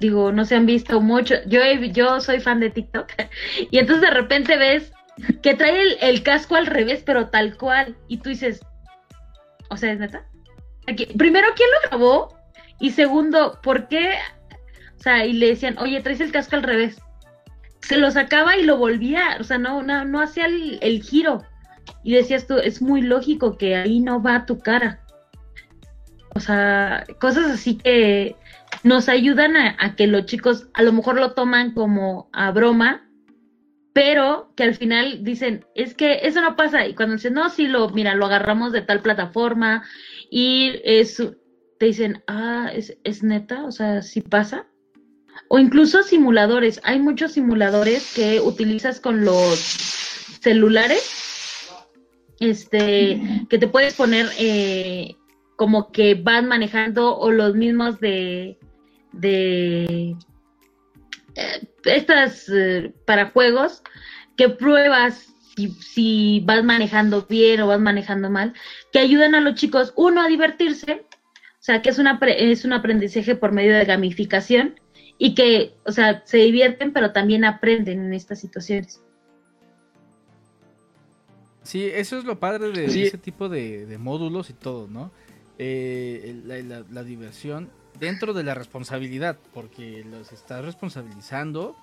[0.00, 1.36] digo, no se han visto mucho.
[1.46, 1.60] Yo,
[1.92, 3.10] yo soy fan de TikTok
[3.70, 4.92] y entonces de repente ves
[5.42, 7.96] que trae el, el, casco al revés, pero tal cual.
[8.06, 8.60] Y tú dices,
[9.70, 10.26] o sea, ¿es neta?
[10.86, 12.36] Aquí, primero, ¿quién lo grabó?
[12.78, 14.12] Y segundo, ¿por qué
[14.98, 17.00] o sea, y le decían, oye, traes el casco al revés.
[17.80, 21.42] Se lo sacaba y lo volvía, o sea, no, no, no hacía el, giro.
[22.04, 25.00] Y decías tú, es muy lógico que ahí no va tu cara.
[26.34, 28.36] O sea, cosas así que
[28.84, 33.10] nos ayudan a, a, que los chicos a lo mejor lo toman como a broma,
[33.92, 37.66] pero que al final dicen, es que eso no pasa, y cuando dicen, no, sí,
[37.66, 39.84] lo, mira, lo agarramos de tal plataforma,
[40.30, 41.16] y es,
[41.78, 44.66] te dicen, ah, es, es neta, o sea, sí pasa.
[45.52, 49.58] O incluso simuladores, hay muchos simuladores que utilizas con los
[50.40, 51.68] celulares,
[52.38, 55.16] este, que te puedes poner eh,
[55.56, 58.60] como que van manejando o los mismos de,
[59.10, 60.14] de
[61.34, 63.82] eh, estas eh, para juegos
[64.36, 68.54] que pruebas si, si, vas manejando bien o vas manejando mal,
[68.92, 72.72] que ayudan a los chicos, uno, a divertirse, o sea, que es, una es un
[72.72, 74.76] aprendizaje por medio de gamificación
[75.22, 79.02] y que, o sea, se divierten, pero también aprenden en estas situaciones.
[81.62, 85.12] Sí, eso es lo padre de ese tipo de, módulos y todo, ¿no?
[85.58, 86.40] Eh,
[86.90, 91.76] la diversión dentro de la responsabilidad, porque los estás responsabilizando,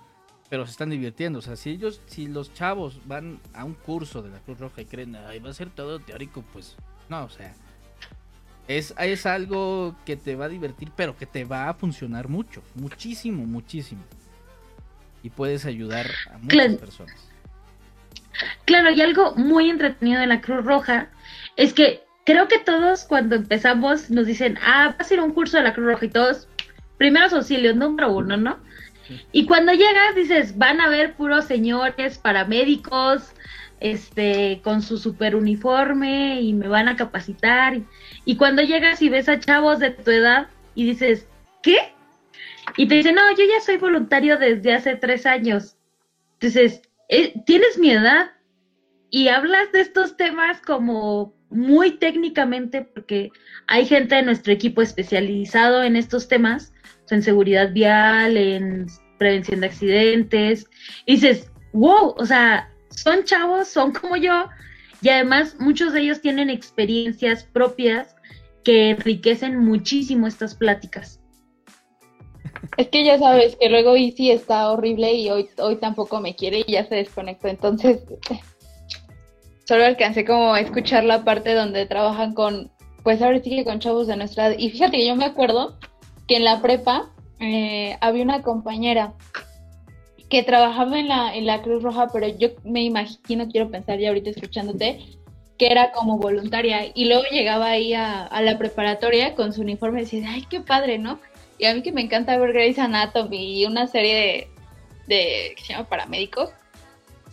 [0.50, 1.38] pero se están divirtiendo.
[1.38, 4.82] O sea, si ellos, si los chavos van a un curso de la Cruz Roja
[4.82, 6.76] y creen, ay, va a ser todo teórico, pues
[7.08, 7.56] no, o sea,
[8.68, 12.62] es, es algo que te va a divertir, pero que te va a funcionar mucho,
[12.76, 14.04] muchísimo, muchísimo.
[15.24, 17.16] Y puedes ayudar a muchas personas.
[18.66, 21.10] Claro, y algo muy entretenido de la Cruz Roja
[21.56, 25.34] es que creo que todos cuando empezamos nos dicen, ah, vas a ir a un
[25.34, 26.48] curso de la Cruz Roja y todos,
[26.98, 28.60] primeros auxilios, número uno, ¿no?
[29.32, 33.32] Y cuando llegas dices, van a ver puros señores paramédicos,
[33.80, 37.80] este, con su super uniforme y me van a capacitar.
[38.28, 41.26] Y, cuando llegas y ves a chavos de tu edad y dices,
[41.64, 41.94] ¿qué?
[42.76, 45.78] Y te dicen, no, yo ya soy voluntario desde hace tres años.
[46.34, 48.32] Entonces, eh, tienes mi edad
[49.10, 53.32] y hablas de estos temas como muy técnicamente, porque
[53.68, 56.74] hay gente de nuestro equipo especializado en estos temas,
[57.10, 58.88] en seguridad vial, en
[59.18, 60.68] prevención de accidentes,
[61.06, 64.50] y dices, wow, o sea, son chavos, son como yo,
[65.02, 68.16] y además muchos de ellos tienen experiencias propias
[68.64, 71.20] que enriquecen muchísimo estas pláticas.
[72.78, 76.64] Es que ya sabes que luego Easy está horrible y hoy, hoy tampoco me quiere
[76.66, 78.02] y ya se desconectó, entonces
[79.68, 82.72] solo alcancé como a escuchar la parte donde trabajan con,
[83.04, 84.54] pues ahora sí que con chavos de nuestra.
[84.54, 85.78] Y fíjate que yo me acuerdo
[86.28, 89.14] que en la prepa eh, había una compañera
[90.30, 94.10] que trabajaba en la, en la Cruz Roja, pero yo me imagino, quiero pensar ya
[94.10, 95.00] ahorita escuchándote,
[95.58, 96.92] que era como voluntaria.
[96.94, 100.98] Y luego llegaba ahí a, la preparatoria con su uniforme y decía, ay, qué padre,
[100.98, 101.20] ¿no?
[101.58, 104.48] Y a mí que me encanta ver Grey's Anatomy y una serie de,
[105.08, 106.52] de que se llama Paramédicos,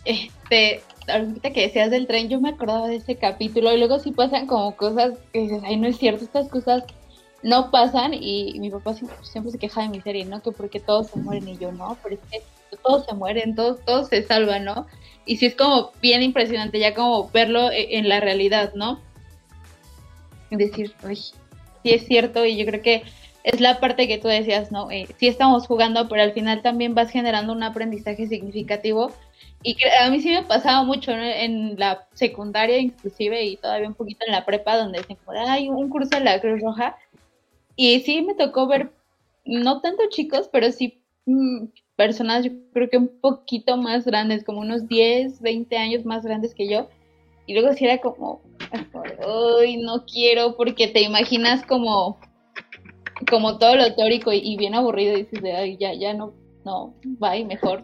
[0.05, 4.11] este, ahorita que decías del tren, yo me acordaba de ese capítulo y luego sí
[4.11, 6.83] pasan como cosas que dices, ay, no es cierto, estas cosas
[7.43, 10.41] no pasan y, mi papá siempre, se queja de mi serie, ¿no?
[10.41, 12.41] Que porque todos se mueren y yo no, pero es que
[12.75, 14.87] todos se mueren, todos, todos se salvan, ¿no?
[15.25, 18.99] Y sí es como bien impresionante ya como verlo e, en la realidad, ¿no?
[20.51, 21.33] Decir, uy, sí
[21.83, 23.03] es cierto y yo creo que
[23.43, 24.89] es la parte que tú decías, ¿no?
[24.91, 29.11] Eh, sí estamos jugando, pero al final también vas generando un aprendizaje significativo
[29.65, 34.23] y a mí sí me pasaba mucho en la secundaria inclusive y todavía un poquito
[34.23, 36.95] en la prepa donde dicen, hay un curso de la Cruz Roja.
[37.75, 38.91] Y sí me tocó ver,
[39.43, 44.61] no tanto chicos, pero sí mm, personas, yo creo que un poquito más grandes, como
[44.61, 46.89] unos 10, 20 años más grandes que yo.
[47.47, 48.41] Y luego sí era como,
[49.61, 52.19] ay, no quiero, porque te imaginas como,
[53.29, 57.45] como todo lo teórico y, bien aburrido y dices, ay, ya, ya no, no, bye,
[57.45, 57.83] mejor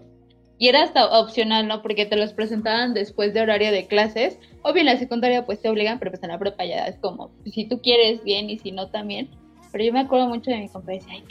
[0.62, 1.82] y era hasta opcional, ¿no?
[1.82, 4.38] Porque te los presentaban después de horario de clases.
[4.62, 7.66] O bien la secundaria pues te obligan, pero pues en la prepa es como, si
[7.66, 9.28] tú quieres bien y si no también.
[9.72, 11.24] Pero yo me acuerdo mucho de mi compa decía, ay,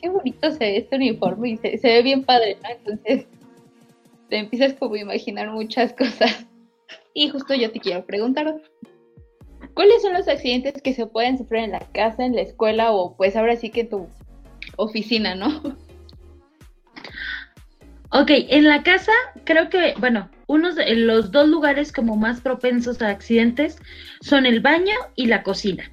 [0.00, 2.68] qué, bonito se ve este uniforme y se, ve bien padre, ¿no?
[2.70, 3.26] Entonces
[4.28, 6.46] te empiezas como a imaginar muchas cosas.
[7.14, 8.60] Y justo yo te quiero preguntar,
[9.74, 13.16] ¿cuáles son los accidentes que se pueden sufrir en la casa, en la escuela o
[13.16, 14.08] pues ahora sí que en tu
[14.76, 15.62] oficina, ¿no?
[18.12, 19.12] Ok, en la casa
[19.44, 23.78] creo que, bueno, unos los dos lugares como más propensos a accidentes
[24.20, 25.92] son el baño y la cocina.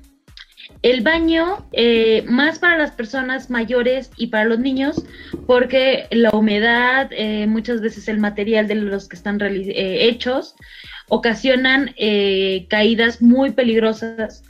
[0.82, 5.04] El baño, eh, más para las personas mayores y para los niños,
[5.46, 10.56] porque la humedad, eh, muchas veces el material de los que están eh, hechos,
[11.10, 11.96] ocasionan
[12.68, 14.44] caídas muy peligrosas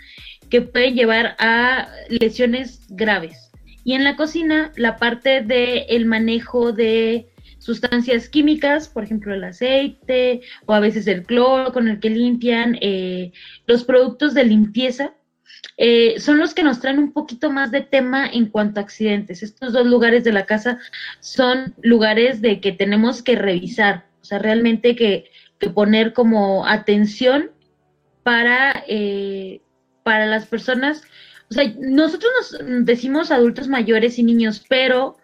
[0.50, 3.52] que pueden llevar a lesiones graves.
[3.84, 7.28] Y en la cocina, la parte del manejo de
[7.60, 12.78] sustancias químicas, por ejemplo el aceite o a veces el cloro con el que limpian,
[12.82, 13.32] eh,
[13.66, 15.14] los productos de limpieza,
[15.76, 19.44] eh, son los que nos traen un poquito más de tema en cuanto a accidentes.
[19.44, 20.80] Estos dos lugares de la casa
[21.20, 24.06] son lugares de que tenemos que revisar.
[24.22, 27.52] O sea, realmente que, que poner como atención
[28.24, 29.62] para, eh,
[30.04, 31.04] para las personas.
[31.50, 32.32] O sea, nosotros
[32.66, 35.18] nos decimos adultos mayores y niños, pero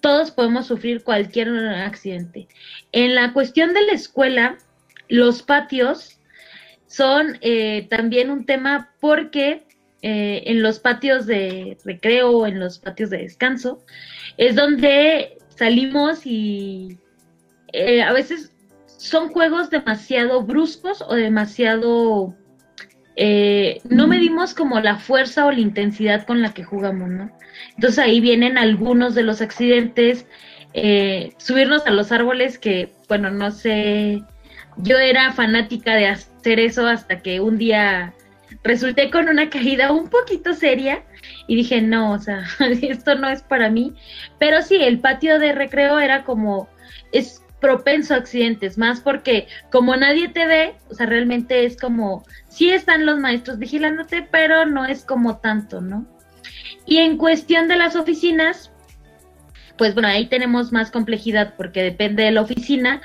[0.00, 2.48] todos podemos sufrir cualquier accidente.
[2.90, 4.58] En la cuestión de la escuela,
[5.08, 6.18] los patios
[6.86, 9.64] son eh, también un tema porque
[10.02, 13.84] eh, en los patios de recreo, en los patios de descanso,
[14.36, 16.98] es donde salimos y
[17.72, 18.52] eh, a veces
[18.86, 22.34] son juegos demasiado bruscos o demasiado...
[23.88, 27.30] no medimos como la fuerza o la intensidad con la que jugamos, ¿no?
[27.76, 30.26] Entonces ahí vienen algunos de los accidentes,
[31.36, 34.22] subirnos a los árboles que, bueno, no sé,
[34.78, 38.14] yo era fanática de hacer eso hasta que un día
[38.64, 41.02] resulté con una caída un poquito seria
[41.46, 42.44] y dije, no, o sea,
[42.82, 43.94] esto no es para mí.
[44.38, 46.68] Pero sí, el patio de recreo era como,
[47.12, 52.24] es propenso a accidentes, más porque como nadie te ve, o sea, realmente es como,
[52.48, 56.06] sí están los maestros vigilándote, pero no es como tanto, ¿no?
[56.86, 58.72] Y en cuestión de las oficinas,
[59.78, 63.00] pues bueno, ahí tenemos más complejidad porque depende de la oficina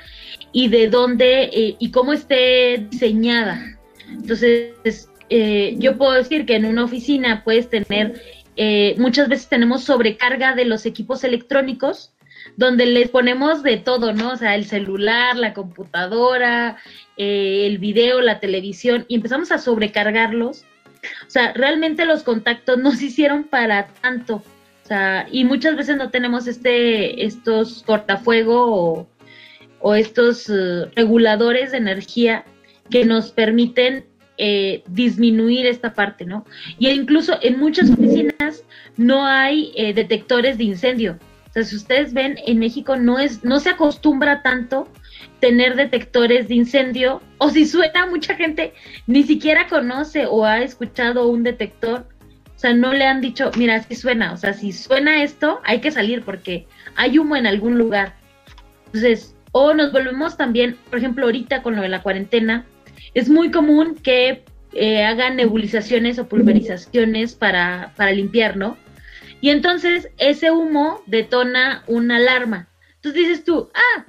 [0.52, 3.78] y de dónde eh, y cómo esté diseñada.
[4.08, 8.20] Entonces, eh, yo puedo decir que en una oficina puedes tener,
[8.56, 12.12] eh, muchas veces tenemos sobrecarga de los equipos electrónicos,
[12.56, 14.32] donde les ponemos de todo, ¿no?
[14.32, 16.78] O sea, el celular, la computadora,
[17.16, 20.64] el video, la televisión, y empezamos a sobrecargarlos.
[21.26, 24.42] O sea, realmente los contactos no se hicieron para tanto.
[24.84, 29.08] O sea, y muchas veces no tenemos este, estos cortafuego o,
[29.80, 32.44] o estos eh, reguladores de energía
[32.90, 34.06] que nos permiten
[34.38, 36.46] eh, disminuir esta parte, ¿no?
[36.78, 38.64] Y incluso en muchas oficinas
[38.96, 41.18] no hay eh, detectores de incendio.
[41.50, 44.88] O sea, si ustedes ven, en México no es, no se acostumbra tanto
[45.40, 48.74] tener detectores de incendio, o si suena, mucha gente
[49.06, 52.06] ni siquiera conoce o ha escuchado un detector.
[52.56, 55.80] O sea, no le han dicho, mira, si suena, o sea, si suena esto, hay
[55.80, 58.16] que salir porque hay humo en algún lugar.
[58.86, 62.66] Entonces, o nos volvemos también, por ejemplo, ahorita con lo de la cuarentena,
[63.14, 68.76] es muy común que eh, hagan nebulizaciones o pulverizaciones para, para limpiar, ¿no?
[69.40, 72.68] Y entonces ese humo detona una alarma.
[72.96, 74.04] Entonces dices tú, ah,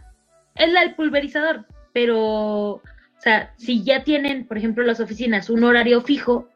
[0.55, 2.81] es la del pulverizador, pero, o
[3.19, 6.49] sea, si ya tienen, por ejemplo, las oficinas un horario fijo,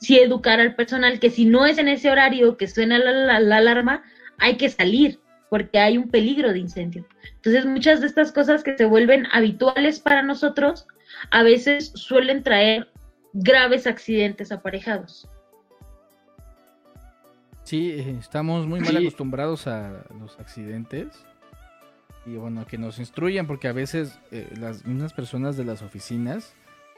[0.00, 4.02] si educar al personal que si no es en ese horario que suena la alarma,
[4.38, 7.06] hay que salir porque hay un peligro de incendio.
[7.36, 10.86] Entonces muchas de estas cosas que se vuelven habituales para nosotros
[11.30, 12.90] a veces suelen traer
[13.32, 15.28] graves accidentes aparejados.
[17.64, 21.26] Sí, eh, estamos muy mal acostumbrados a los accidentes
[22.24, 26.54] y bueno, que nos instruyan porque a veces eh, las mismas personas de las oficinas,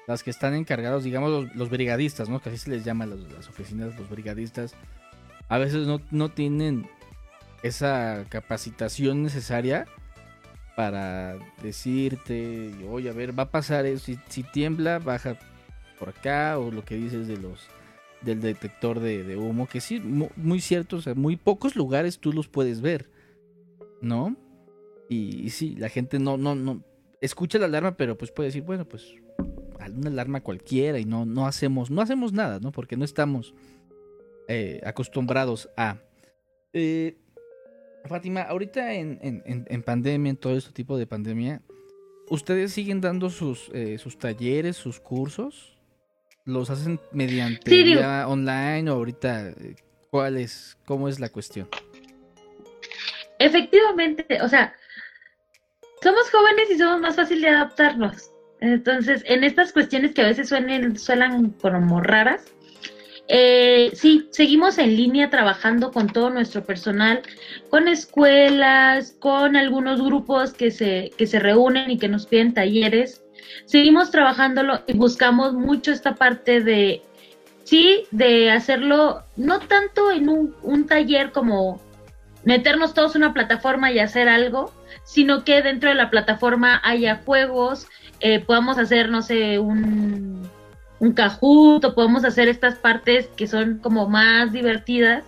[0.06, 2.40] las que están encargados, digamos los, brigadistas, ¿no?
[2.40, 4.74] Que así se les llama a las oficinas, los brigadistas,
[5.48, 6.88] a veces no, no tienen
[7.62, 9.86] esa capacitación necesaria
[10.78, 15.36] para decirte, oye, a ver, va a pasar eso, si, tiembla, baja
[15.98, 17.66] por acá, o lo que dices de los
[18.20, 22.46] del detector de, humo, que sí, muy, cierto, o sea, muy pocos lugares tú los
[22.46, 23.10] puedes ver,
[24.00, 24.36] ¿no?
[25.08, 26.84] Y, sí, la gente no, no, no,
[27.20, 29.16] escucha la alarma, pero pues puede decir, bueno, pues
[29.96, 32.70] una alarma cualquiera y no, no hacemos, no hacemos nada, ¿no?
[32.70, 33.52] Porque no estamos
[34.46, 35.96] eh, acostumbrados a.
[36.72, 37.18] Eh,
[38.04, 41.60] Fátima, ahorita en, en, pandemia, en todo este tipo de pandemia,
[42.28, 45.78] ¿ustedes siguen dando sus, eh, sus talleres, sus cursos?
[46.44, 49.76] ¿Los hacen mediante online o ahorita eh,
[50.10, 51.68] cuál es, cómo es la cuestión?
[53.38, 54.74] Efectivamente, o sea,
[56.02, 58.30] somos jóvenes y somos más fácil de adaptarnos.
[58.60, 62.52] Entonces, en estas cuestiones que a veces suenen, suenan como raras,
[63.28, 67.20] eh, sí, seguimos en línea trabajando con todo nuestro personal,
[67.68, 73.22] con escuelas, con algunos grupos que se, que se reúnen y que nos piden talleres.
[73.66, 77.02] Seguimos trabajándolo y buscamos mucho esta parte de,
[77.64, 81.82] sí, de hacerlo no tanto en un, un taller como
[82.44, 84.72] meternos todos en una plataforma y hacer algo,
[85.04, 87.88] sino que dentro de la plataforma haya juegos,
[88.20, 90.37] eh, podamos hacer, no sé, un
[91.00, 95.24] un Kahoot o podemos hacer estas partes que son como más divertidas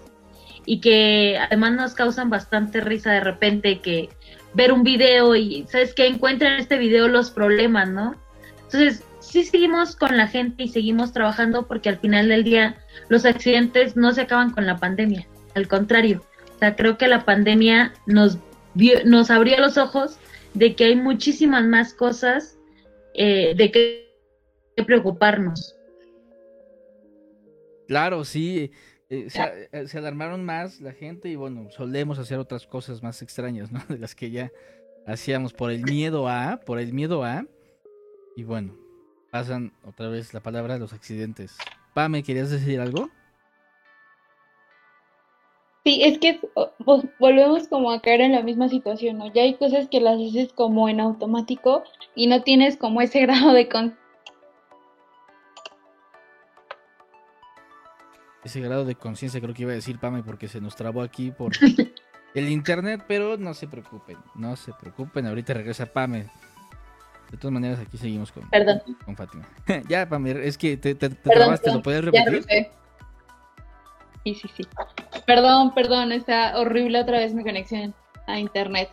[0.67, 4.09] y que además nos causan bastante risa de repente que
[4.55, 8.17] ver un video y sabes que encuentran en este video los problemas, ¿no?
[8.65, 12.77] Entonces, sí seguimos con la gente y seguimos trabajando porque al final del día
[13.09, 16.25] los accidentes no se acaban con la pandemia, al contrario.
[16.57, 18.39] O sea, creo que la pandemia nos
[19.05, 20.19] nos abrió los ojos
[20.55, 22.57] de que hay muchísimas más cosas
[23.15, 24.10] eh, de que,
[24.83, 25.77] preocuparnos.
[27.87, 28.71] Claro, sí.
[29.09, 33.73] Eh, se, se, alarmaron más la gente y bueno, solemos hacer otras cosas más extrañas,
[33.73, 33.81] ¿no?
[33.89, 34.53] De las que ya
[35.07, 37.45] hacíamos por el miedo a, por el miedo a.
[38.37, 38.77] Y bueno,
[39.31, 41.57] pasan otra vez la palabra los accidentes.
[41.95, 43.11] Pame, ¿querías decir algo?
[45.85, 46.39] Sí, es que
[47.19, 49.33] volvemos como a caer en la misma situación, ¿no?
[49.33, 53.53] Ya hay cosas que las haces como en automático y no tienes como ese grado
[53.55, 53.97] de con
[58.45, 61.31] ese grado de conciencia creo que iba a decir Pame porque se nos trabó aquí
[61.31, 61.53] por
[62.35, 66.27] el internet, pero no se preocupen, no se preocupen, ahorita regresa Pame.
[67.31, 68.43] De todas maneras, aquí seguimos con,
[69.05, 69.49] con Fátima.
[69.89, 72.45] ya, Pame, es que te, te, trabaste, ¿lo puedes repetir?
[74.25, 74.63] Sí, sí, sí.
[75.27, 77.95] Perdón, perdón, está horrible otra vez mi conexión
[78.27, 78.91] a internet.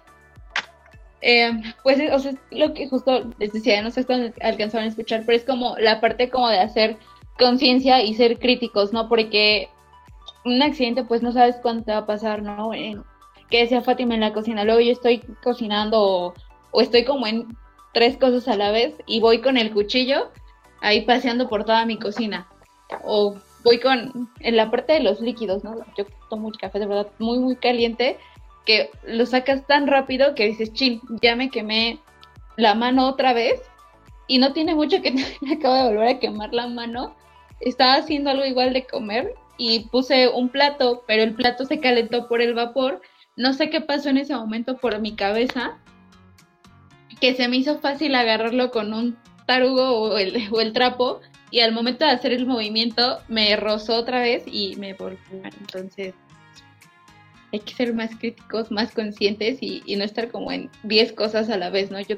[1.22, 1.52] Eh,
[1.84, 5.38] pues, o sea, lo que justo les decía, no sé si alcanzaron a escuchar, pero
[5.38, 6.98] es como la parte como de hacer
[7.38, 9.08] conciencia y ser críticos, ¿no?
[9.08, 9.70] Porque
[10.46, 12.72] un accidente, pues no sabes cuánto va a pasar, ¿no?
[13.50, 16.34] que decía Fátima en la cocina, luego yo estoy cocinando
[16.72, 17.48] o, estoy como en
[17.94, 20.32] tres cosas a la vez y voy con el cuchillo
[20.82, 22.48] ahí paseando por toda mi cocina.
[23.04, 25.76] O voy con, en la parte de los líquidos, ¿no?
[25.98, 28.18] Yo tomo un café de verdad muy, muy caliente,
[28.66, 32.00] que lo sacas tan rápido que dices, chin, ya me quemé
[32.58, 33.62] la mano otra vez
[34.28, 35.12] y no tiene mucho que
[35.42, 37.16] me acabo de volver a quemar la mano.
[37.60, 42.28] Estaba haciendo algo igual de comer y puse un plato, pero el plato se calentó
[42.28, 43.01] por el vapor
[43.38, 45.78] no sé qué pasó en ese momento por mi cabeza,
[47.22, 51.62] que se me hizo fácil agarrarlo con un tarugo o el, o el trapo y
[51.62, 56.14] al momento de hacer el movimiento me rozó otra vez y me volvió Entonces
[57.53, 61.58] hay que ser más críticos, más conscientes y, no estar como en 10 cosas a
[61.58, 61.99] la vez, ¿no?
[62.01, 62.18] Yo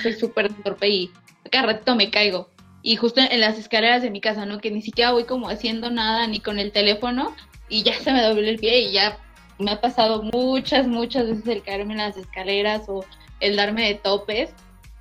[0.00, 1.10] soy súper torpe y
[1.50, 2.48] cada rato me caigo.
[2.86, 4.60] Y justo en las escaleras de mi casa, ¿no?
[4.60, 7.34] Que ni siquiera voy como haciendo nada ni con el teléfono
[7.70, 9.16] y ya se me dobló el pie y ya
[9.58, 13.02] me ha pasado muchas, muchas veces el caerme en las escaleras o
[13.40, 14.50] el darme de topes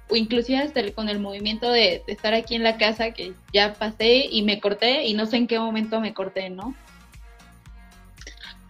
[0.09, 4.27] o inclusive hasta con el movimiento de, estar aquí en la casa que ya pasé
[4.31, 6.73] y me corté y no sé en qué momento me corté, ¿no?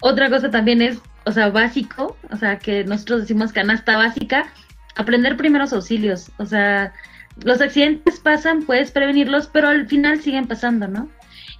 [0.01, 4.51] Otra cosa también es, o sea, básico, o sea, que nosotros decimos canasta básica,
[4.95, 6.93] aprender primeros auxilios, o sea,
[7.43, 11.09] los accidentes pasan, puedes prevenirlos, pero al final siguen pasando, ¿no?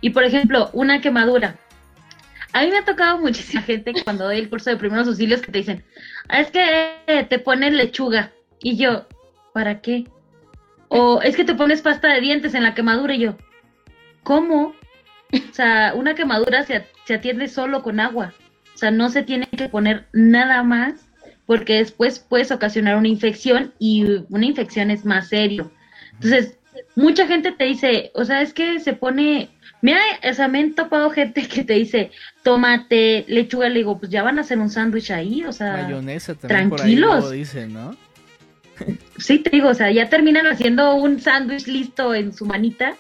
[0.02, 1.58] Y por ejemplo, una quemadura,
[2.54, 5.52] a mí me ha tocado muchísima gente cuando doy el curso de primeros auxilios que
[5.52, 5.84] te dicen,
[6.30, 8.32] ah, es que te ponen lechuga.
[8.62, 9.08] Y yo,
[9.54, 10.06] ¿para qué?
[10.88, 13.38] O es que te pones pasta de dientes en la quemadura y yo,
[14.22, 14.76] ¿cómo?
[15.34, 18.34] O sea, una quemadura se, se atiende solo con agua.
[18.74, 21.10] O sea, no se tiene que poner nada más
[21.46, 25.72] porque después puedes ocasionar una infección y una infección es más serio.
[26.14, 26.58] Entonces,
[26.96, 29.50] mucha gente te dice, o sea, es que se pone
[29.84, 34.10] Mira, o sea, me han topado gente que te dice tomate, lechuga, le digo, pues
[34.10, 37.26] ya van a hacer un sándwich ahí, o sea, mayonesa también tranquilos.
[37.26, 37.94] Por ahí dicen, ¿no?
[39.18, 42.96] sí, te digo, o sea, ya terminan haciendo un sándwich listo en su manita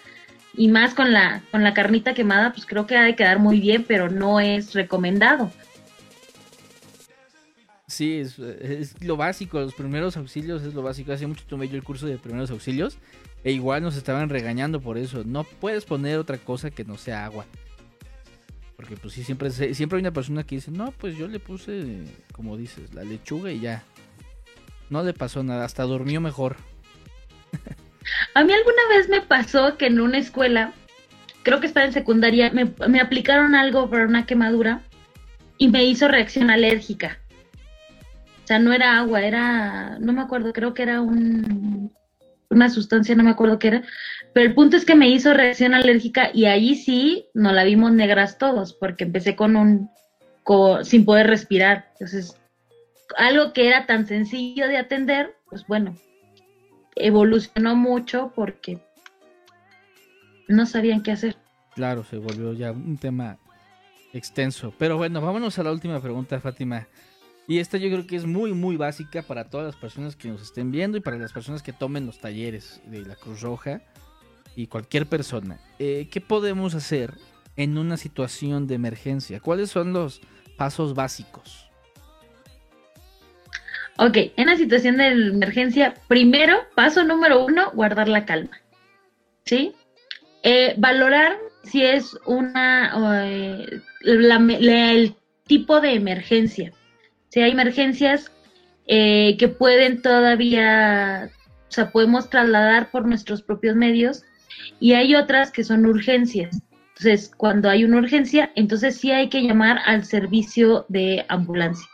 [0.57, 3.61] y más con la con la carnita quemada, pues creo que ha de quedar muy
[3.61, 5.53] bien, pero no es recomendado.
[7.93, 8.39] Sí, es,
[9.03, 11.11] lo básico, los primeros auxilios es lo básico.
[11.11, 12.97] Hace mucho tomé yo el curso de primeros auxilios
[13.43, 15.23] e igual nos estaban regañando por eso.
[15.23, 17.45] No puedes poner otra cosa que no sea agua.
[18.75, 22.03] Porque pues sí, siempre, siempre hay una persona que dice, no, pues yo le puse,
[22.31, 23.83] como dices, la lechuga y ya.
[24.89, 26.55] No le pasó nada, hasta durmió mejor.
[28.33, 30.73] A mí alguna vez me pasó que en una escuela,
[31.43, 34.81] creo que estaba en secundaria, me aplicaron algo para una quemadura
[35.59, 37.19] y me hizo reacción alérgica.
[38.43, 41.93] O sea, no era agua, era, no me acuerdo, creo que era un
[42.53, 43.83] una sustancia, no me acuerdo qué era,
[44.33, 47.91] pero el punto es que me hizo reacción alérgica y ahí sí nos la vimos
[47.91, 49.89] negras todos, porque empecé con un,
[50.83, 51.89] sin poder respirar.
[51.93, 52.39] Entonces,
[53.17, 55.95] algo que era tan sencillo de atender, pues bueno,
[56.95, 58.79] evolucionó mucho porque
[60.47, 61.35] no sabían qué hacer.
[61.75, 63.37] Claro, se volvió ya un tema
[64.13, 64.73] extenso.
[64.77, 66.87] Pero bueno, vámonos a la última pregunta, Fátima.
[67.47, 70.41] Y esta yo creo que es muy, muy básica para todas las personas que nos
[70.41, 73.81] estén viendo y para las personas que tomen los talleres de la Cruz Roja
[74.55, 75.59] y cualquier persona.
[75.79, 77.13] Eh, ¿Qué podemos hacer
[77.57, 79.41] en una situación de emergencia?
[79.41, 80.21] ¿Cuáles son los
[80.57, 81.69] pasos básicos?
[83.97, 88.57] Ok, en la situación de emergencia, primero, paso número uno, guardar la calma.
[89.45, 89.75] ¿Sí?
[90.43, 95.15] Eh, valorar si es una, eh, el
[95.45, 96.73] tipo de emergencia
[97.33, 98.31] Si hay emergencias
[98.85, 101.31] eh, que pueden todavía,
[101.67, 104.21] o sea, podemos trasladar por nuestros propios medios
[104.79, 106.61] y hay otras que son urgencias.
[106.89, 111.87] Entonces, cuando hay una urgencia, entonces sí hay que llamar al servicio de ambulancia.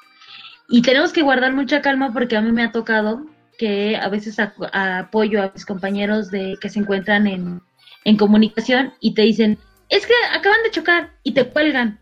[0.68, 3.26] Y tenemos que guardar mucha calma porque a mí me ha tocado
[3.58, 7.62] que a veces apoyo a mis compañeros de que se encuentran en,
[8.04, 11.98] en comunicación y te dicen, es que acaban de chocar y te cuelgan.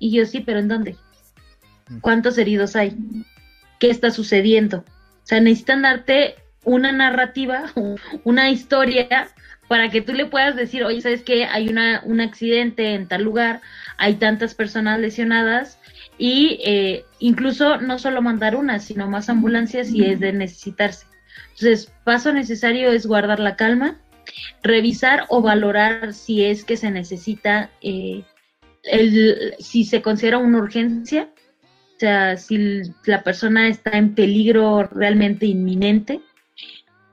[0.00, 0.96] Y yo sí, pero ¿en dónde?
[2.00, 2.96] ¿Cuántos heridos hay?
[3.78, 4.78] ¿Qué está sucediendo?
[4.78, 7.72] O sea, necesitan darte una narrativa,
[8.24, 9.28] una historia
[9.68, 11.46] para que tú le puedas decir, oye, ¿sabes qué?
[11.46, 13.60] Hay una, un accidente en tal lugar,
[13.96, 15.78] hay tantas personas lesionadas
[16.18, 21.06] y eh, incluso no solo mandar una, sino más ambulancias si es de necesitarse.
[21.50, 23.96] Entonces, paso necesario es guardar la calma,
[24.62, 28.22] revisar o valorar si es que se necesita, eh,
[28.82, 31.30] el, si se considera una urgencia,
[31.96, 36.20] o sea, si la persona está en peligro realmente inminente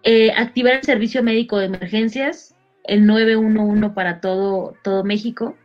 [0.03, 2.55] eh, activar el servicio médico de emergencias,
[2.85, 5.55] el 911 para todo, todo México.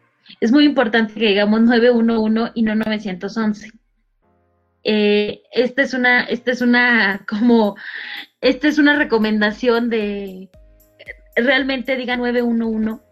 [0.40, 3.70] Es muy importante que digamos 911 y no 911.
[4.84, 7.76] Eh, esta es una, esta es una, como,
[8.40, 10.50] esta es una recomendación de,
[11.34, 13.02] realmente diga 911,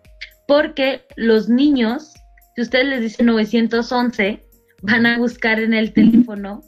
[0.47, 2.13] porque los niños,
[2.55, 4.45] si ustedes les dicen 911,
[4.85, 6.63] van a buscar en el teléfono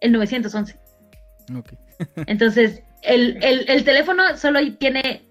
[0.00, 0.78] el 911.
[2.26, 5.28] Entonces, el, el, teléfono solo tiene,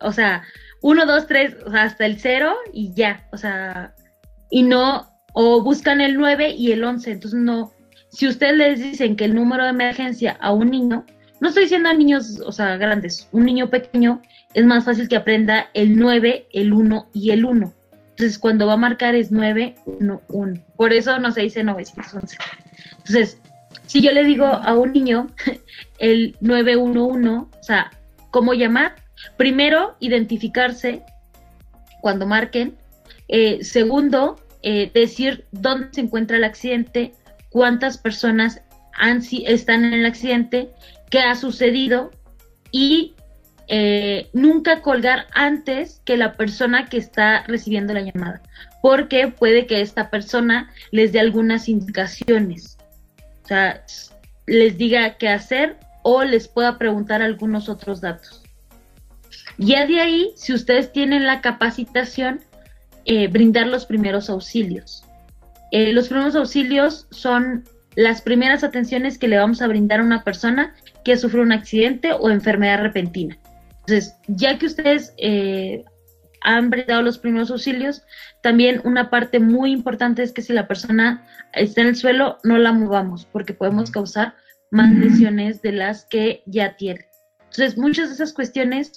[0.00, 0.44] o sea,
[0.82, 3.94] uno, dos, tres, o sea, hasta el cero y ya, o sea,
[4.50, 7.72] y no, o buscan el 9 y el 11, entonces no,
[8.10, 11.04] si ustedes les dicen que el número de emergencia a un niño,
[11.40, 14.22] no estoy diciendo a niños, o sea, grandes, un niño pequeño
[14.54, 17.74] es más fácil que aprenda el 9, el 1 y el 1.
[18.16, 20.62] Entonces, cuando va a marcar es 9, 1, 1.
[20.74, 22.38] Por eso no se dice 911.
[22.96, 23.38] Entonces,
[23.84, 25.26] si yo le digo a un niño
[25.98, 27.90] el 911, o sea,
[28.30, 28.94] ¿cómo llamar?
[29.36, 31.02] Primero, identificarse
[32.00, 32.78] cuando marquen.
[33.28, 37.12] Eh, segundo, eh, decir dónde se encuentra el accidente,
[37.50, 38.62] cuántas personas
[38.94, 40.70] han, están en el accidente,
[41.10, 42.12] qué ha sucedido
[42.72, 43.15] y
[43.68, 48.42] eh, nunca colgar antes que la persona que está recibiendo la llamada,
[48.82, 52.78] porque puede que esta persona les dé algunas indicaciones.
[53.44, 53.82] O sea,
[54.46, 58.42] les diga qué hacer o les pueda preguntar algunos otros datos.
[59.58, 62.40] Ya de ahí, si ustedes tienen la capacitación,
[63.04, 65.04] eh, brindar los primeros auxilios.
[65.72, 67.64] Eh, los primeros auxilios son
[67.94, 72.12] las primeras atenciones que le vamos a brindar a una persona que sufre un accidente
[72.12, 73.38] o enfermedad repentina.
[73.86, 75.84] Entonces, ya que ustedes eh,
[76.46, 78.02] han brindado los primeros auxilios.
[78.42, 82.56] También una parte muy importante es que si la persona está en el suelo, no
[82.58, 84.34] la movamos porque podemos causar
[84.70, 87.06] más lesiones de las que ya tiene.
[87.40, 88.92] Entonces, muchas de esas cuestiones,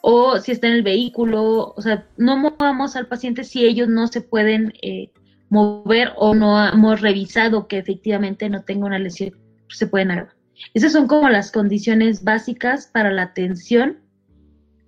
[0.00, 4.06] o si está en el vehículo, o sea, no movamos al paciente si ellos no
[4.06, 5.10] se pueden eh,
[5.48, 9.36] mover o no hemos revisado que efectivamente no tenga una lesión,
[9.68, 10.35] se pueden agarrar.
[10.74, 13.98] Esas son como las condiciones básicas para la atención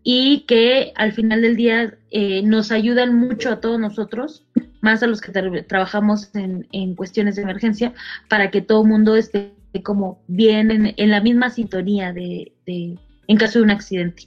[0.02, 4.46] y que al final del día eh, nos ayudan mucho a todos nosotros,
[4.80, 7.92] más a los que trabajamos en, en, cuestiones de emergencia,
[8.28, 9.52] para que todo el mundo esté
[9.82, 14.24] como bien en, la misma sintonía de, en caso de un accidente.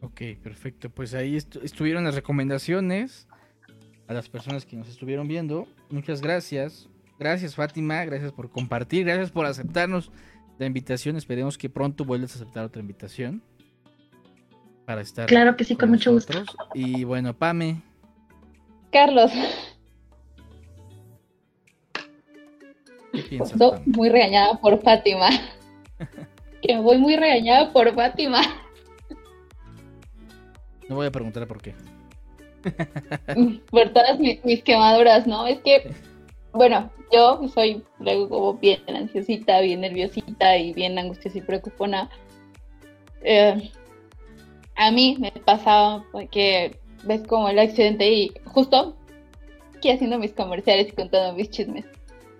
[0.00, 0.90] Ok, perfecto.
[0.90, 3.26] Pues ahí estuvieron las recomendaciones
[4.06, 5.66] a las personas que nos estuvieron viendo.
[5.90, 6.88] Muchas gracias.
[7.18, 10.10] Gracias Fátima, gracias por compartir, gracias por aceptarnos
[10.58, 11.16] la invitación.
[11.16, 13.42] Esperemos que pronto vuelvas a aceptar otra invitación
[14.84, 15.26] para estar.
[15.26, 16.44] Claro que sí, con, mucho gusto.
[16.74, 17.82] Y bueno, Pame.
[18.90, 19.30] Carlos.
[23.12, 23.52] ¿Qué piensas?
[23.52, 25.28] Estoy muy regañada por Fátima.
[26.62, 28.40] que voy muy regañada por Fátima.
[30.88, 31.74] No voy a preguntar por qué.
[33.70, 35.46] por todas mis, quemaduras, ¿no?
[35.46, 35.92] Es que,
[36.52, 42.10] bueno, yo soy luego bien ansiosita, bien nerviosita y bien angustiosa y preocupona.
[43.22, 43.70] Eh,
[44.76, 48.96] a mí me pasaba que ves como el accidente y justo
[49.76, 51.84] aquí haciendo mis comerciales y contando mis chismes.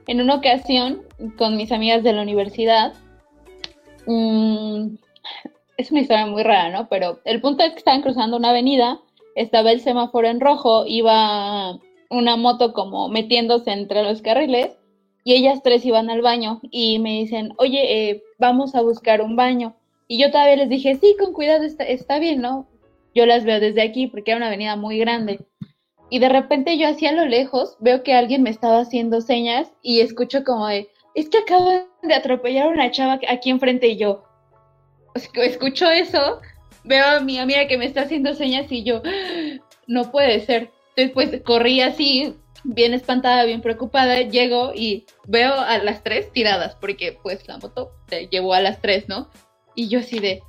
[0.07, 1.03] En una ocasión,
[1.37, 2.95] con mis amigas de la universidad,
[4.07, 4.97] mm,
[5.77, 6.89] es una historia muy rara, ¿no?
[6.89, 9.01] Pero el punto es que estaban cruzando una avenida,
[9.35, 11.79] estaba el semáforo en rojo, iba
[12.11, 14.79] una moto como metiéndose entre los carriles
[15.25, 19.37] y ellas tres iban al baño y me dicen, oye, eh, vamos a buscar un
[19.37, 19.77] baño.
[20.07, 22.67] Y yo todavía les dije, sí, con cuidado, está, está bien, ¿no?
[23.15, 25.41] Yo las veo desde aquí porque era una avenida muy grande.
[26.11, 30.01] y de repente yo hacia lo lejos veo que alguien me estaba haciendo señas y
[30.01, 34.25] escucho como de, es que acaban de atropellar a una chava aquí enfrente y yo
[35.35, 36.41] escucho eso,
[36.85, 39.03] veo a mi amiga que me está haciendo señas y yo,
[39.87, 40.71] no puede ser.
[40.99, 42.34] Entonces pues corrí así,
[42.64, 47.92] bien espantada, bien preocupada, llego y veo a las tres tiradas, porque pues la moto
[48.09, 49.30] te llevó a las tres, ¿no?
[49.76, 50.42] Y yo así de,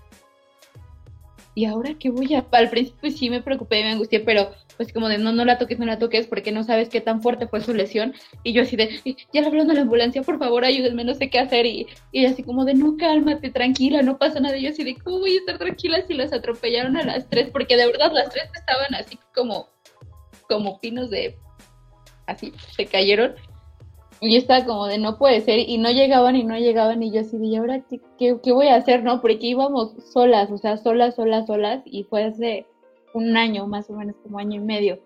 [1.53, 2.47] ¿y ahora qué voy a...?
[2.51, 5.77] Al principio sí me preocupé, me angustié, pero pues como de no, no la toques,
[5.77, 8.15] no la toques, porque no sabes qué tan fuerte fue su lesión.
[8.43, 11.29] Y yo así de, ya le hablando a la ambulancia, por favor, ayúdenme, no sé
[11.29, 11.67] qué hacer.
[11.67, 14.57] Y, y así como de, no, cálmate, tranquila, no pasa nada.
[14.57, 17.51] Y yo así de, ¿cómo voy a estar tranquila si las atropellaron a las tres?
[17.51, 19.67] Porque de verdad las tres estaban así como,
[20.49, 21.37] como pinos de,
[22.25, 23.35] así, se cayeron.
[24.21, 27.11] Y yo estaba como de no puede ser, y no llegaban y no llegaban, y
[27.11, 28.01] yo así de, ¿y ahora qué,
[28.43, 29.21] qué, voy a hacer, no?
[29.21, 32.65] Porque íbamos solas, o sea, solas, solas, solas, y fue hace
[33.13, 34.99] un año, más o menos como año y medio.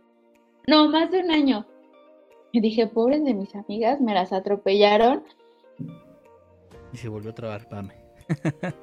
[0.65, 1.67] No, más de un año.
[2.51, 5.23] Y dije, pobres de mis amigas, me las atropellaron.
[6.91, 7.93] Y se volvió a trabar, Pame.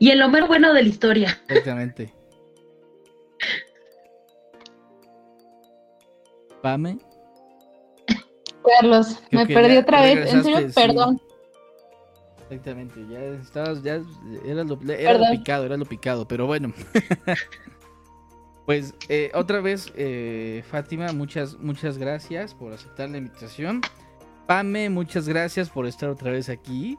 [0.00, 1.38] y el Homer bueno de la historia.
[1.48, 2.15] Exactamente.
[6.66, 6.98] Pame.
[8.64, 10.34] Carlos, me perdí otra vez.
[10.34, 11.22] En serio, perdón.
[12.42, 14.02] Exactamente, ya estabas, ya
[14.44, 16.72] era lo, era lo picado, era lo picado, pero bueno.
[18.66, 23.80] Pues eh, otra vez, eh, Fátima, muchas, muchas gracias por aceptar la invitación.
[24.48, 26.98] Pame, muchas gracias por estar otra vez aquí.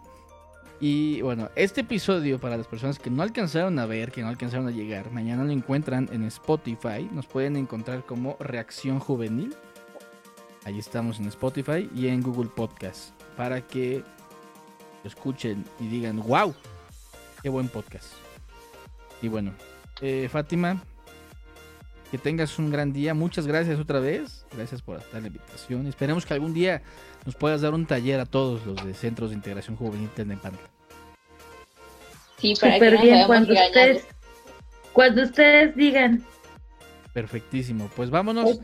[0.80, 4.68] Y bueno, este episodio para las personas que no alcanzaron a ver, que no alcanzaron
[4.68, 7.10] a llegar, mañana lo encuentran en Spotify.
[7.12, 9.56] Nos pueden encontrar como Reacción Juvenil.
[10.66, 13.12] Ahí estamos en Spotify y en Google Podcast.
[13.36, 14.04] Para que
[15.04, 16.54] lo escuchen y digan, wow,
[17.42, 18.14] qué buen podcast.
[19.22, 19.54] Y bueno,
[20.02, 20.84] eh, Fátima,
[22.12, 23.14] que tengas un gran día.
[23.14, 24.46] Muchas gracias otra vez.
[24.56, 25.88] Gracias por aceptar la invitación.
[25.88, 26.82] Esperemos que algún día
[27.26, 30.70] nos puedas dar un taller a todos los de Centros de Integración Juvenil Tennepantla.
[32.38, 34.06] Sí, para Súper bien, cuando ustedes,
[34.94, 36.24] cuando ustedes digan.
[37.14, 37.90] Perfectísimo.
[37.96, 38.60] Pues vámonos.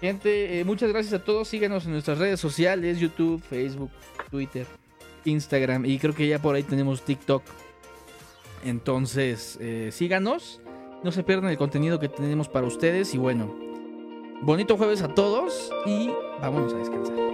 [0.00, 1.48] Gente, eh, muchas gracias a todos.
[1.48, 3.90] Síganos en nuestras redes sociales, YouTube, Facebook,
[4.30, 4.66] Twitter,
[5.24, 7.42] Instagram y creo que ya por ahí tenemos TikTok.
[8.64, 10.60] Entonces, eh, síganos.
[11.02, 13.54] No se pierdan el contenido que tenemos para ustedes y bueno,
[14.42, 17.29] bonito jueves a todos y vámonos a descansar.